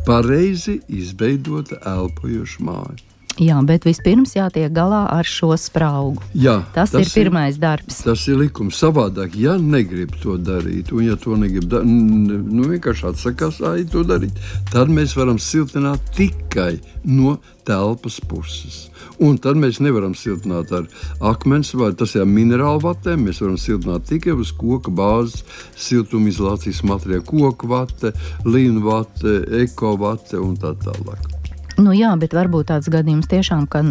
pareizi 0.09 0.81
izveidota 0.90 1.79
elpojoša 1.87 2.66
māja. 2.66 2.96
Jā, 3.42 3.59
bet 3.68 3.85
vispirms 3.85 4.33
jātiek 4.37 4.72
galā 4.72 5.03
ar 5.12 5.29
šo 5.29 5.53
spraugu. 5.61 6.25
Jā, 6.33 6.62
tas, 6.72 6.94
tas 6.94 7.05
ir 7.05 7.12
pirmais 7.12 7.59
darbs. 7.61 8.01
Tas 8.07 8.25
ir 8.31 8.40
likums. 8.40 8.79
Savādāk, 8.81 9.37
ja 9.40 9.57
negrib 9.61 10.14
to 10.22 10.38
darīt, 10.40 10.92
un 10.96 11.05
ja 11.05 11.16
to 11.20 11.37
negrib 11.40 11.68
darīt, 11.68 11.88
nu, 11.88 12.68
vienkārši 12.72 13.11
atsakās 13.11 13.61
to 13.92 14.05
darīt, 14.09 14.37
tad 14.72 14.92
mēs 14.92 15.16
varam 15.18 15.40
siltināt 15.42 16.05
tikai 16.16 16.79
no 17.05 17.37
telpas 17.66 18.20
puses. 18.25 18.87
Un 19.22 19.38
tad 19.40 19.57
mēs 19.61 19.81
nevaram 19.85 20.14
siltināt 20.16 20.72
ar 20.77 20.88
akmens 21.25 21.72
vai 21.77 21.92
tas 21.96 22.14
ir 22.16 22.29
minerālu 22.29 22.85
vatēm. 22.85 23.25
Mēs 23.29 23.40
varam 23.44 23.57
siltināt 23.61 24.09
tikai 24.11 24.37
uz 24.37 24.53
koka 24.57 24.92
bāzes, 24.92 25.44
siltumizolācijas 25.88 26.85
materiālu, 26.88 27.25
koku 27.29 27.72
vate, 27.72 28.12
līnu 28.44 28.85
vate, 28.87 29.40
eko 29.64 29.96
vate 30.01 30.40
un 30.40 30.57
tā 30.61 30.77
tālāk. 30.85 31.36
Nu, 31.77 31.93
jā, 31.97 32.15
bet 32.21 32.37
varbūt 32.37 32.71
tāds 32.73 32.89
gadījums 32.93 33.29
tiešām, 33.29 33.67
ka 33.69 33.83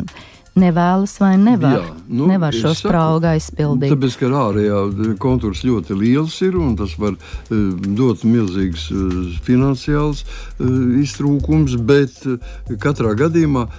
nevēlas 0.56 1.18
vai 1.20 1.34
nevar, 1.40 1.74
jā, 1.76 1.96
nu, 2.08 2.28
nevar 2.30 2.56
šo 2.56 2.72
spraugu 2.78 3.28
aizpildīt. 3.34 3.92
Tāpēc, 3.92 4.16
ka 4.22 4.30
ārējā 4.40 4.78
kontūrs 5.22 5.66
ļoti 5.68 5.98
liels 6.00 6.38
ir 6.48 6.56
un 6.60 6.78
tas 6.80 6.94
var 7.00 7.18
uh, 7.18 7.58
dot 7.98 8.24
milzīgs 8.28 8.88
uh, 8.94 9.18
finansiāls 9.46 10.24
uh, 10.24 10.70
iztrūkums, 11.02 11.76
bet 11.90 12.24
uh, 12.30 12.40
katrā 12.82 13.12
gadījumā 13.20 13.66
uh, 13.68 13.76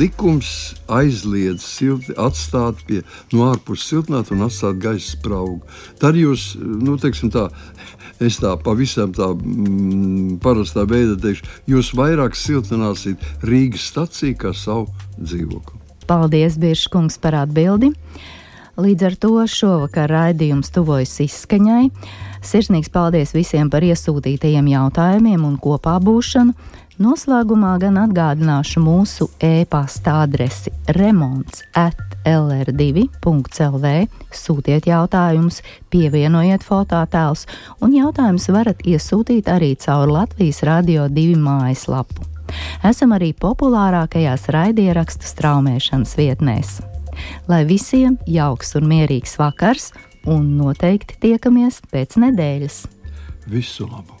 likums 0.00 0.74
aizliedz 0.90 1.62
silti 1.62 2.16
atstāt 2.18 2.82
pie 2.88 3.04
no 3.30 3.46
ārpuses 3.52 3.86
siltināt 3.94 4.34
un 4.34 4.48
atstāt 4.48 4.82
gaisa 4.82 5.14
spraugu. 5.14 5.62
Tad 6.02 6.18
jūs, 6.18 6.56
nu, 6.58 6.98
teiksim 6.98 7.30
tā, 7.30 7.48
es 8.20 8.38
tā 8.40 8.54
pavisam 8.60 9.12
tā 9.16 9.30
mm, 9.34 10.38
parastā 10.44 10.84
veidā 10.88 11.16
teikšu, 11.20 11.46
jūs 11.70 11.92
vairāk 11.96 12.36
siltināsiet 12.38 13.22
Rīgas 13.46 13.88
staciju 13.92 14.38
kā 14.40 14.54
savu 14.56 14.88
dzīvokli. 15.18 15.80
Paldies, 16.10 16.58
Biržkungs, 16.58 17.20
par 17.22 17.38
atbildi! 17.44 17.92
Līdz 18.80 19.04
ar 19.04 19.14
to 19.20 19.32
šovakar 19.50 20.08
raidījums 20.08 20.70
tuvojas 20.72 21.12
izskaņai. 21.20 21.90
Sirsnīgs 22.46 22.88
paldies 22.92 23.34
visiem 23.36 23.68
par 23.70 23.84
iesūtītajiem 23.84 24.70
jautājumiem 24.72 25.44
un 25.44 25.58
kopā 25.60 25.98
būšanu. 26.00 26.54
Noslēgumā 27.00 27.74
gan 27.80 27.98
atgādināšu 28.02 28.82
mūsu 28.84 29.30
e-pasta 29.40 30.18
adresi 30.24 30.72
remonds 30.96 31.62
at 31.76 32.09
lr2.lv, 32.28 33.92
sūtiet 34.34 34.88
jautājumus, 34.90 35.60
pievienojiet 35.92 36.64
fototēlus, 36.66 37.46
un 37.80 37.94
jautājumus 37.96 38.50
varat 38.52 38.84
iesūtīt 38.84 39.48
arī 39.50 39.72
caur 39.80 40.10
Latvijas 40.12 40.62
Radio 40.66 41.08
2 41.08 41.38
mājaslapu. 41.40 42.26
Esam 42.86 43.14
arī 43.14 43.32
populārākajās 43.38 44.48
raidierakstu 44.50 45.28
straumēšanas 45.28 46.16
vietnēs. 46.18 46.78
Lai 47.50 47.64
visiem 47.68 48.16
jauks 48.26 48.74
un 48.78 48.88
mierīgs 48.90 49.36
vakars, 49.40 49.90
un 50.28 50.56
noteikti 50.58 51.18
tiekamies 51.22 51.82
pēc 51.92 52.18
nedēļas. 52.24 52.82
Visu 53.50 53.88
labu! 53.88 54.20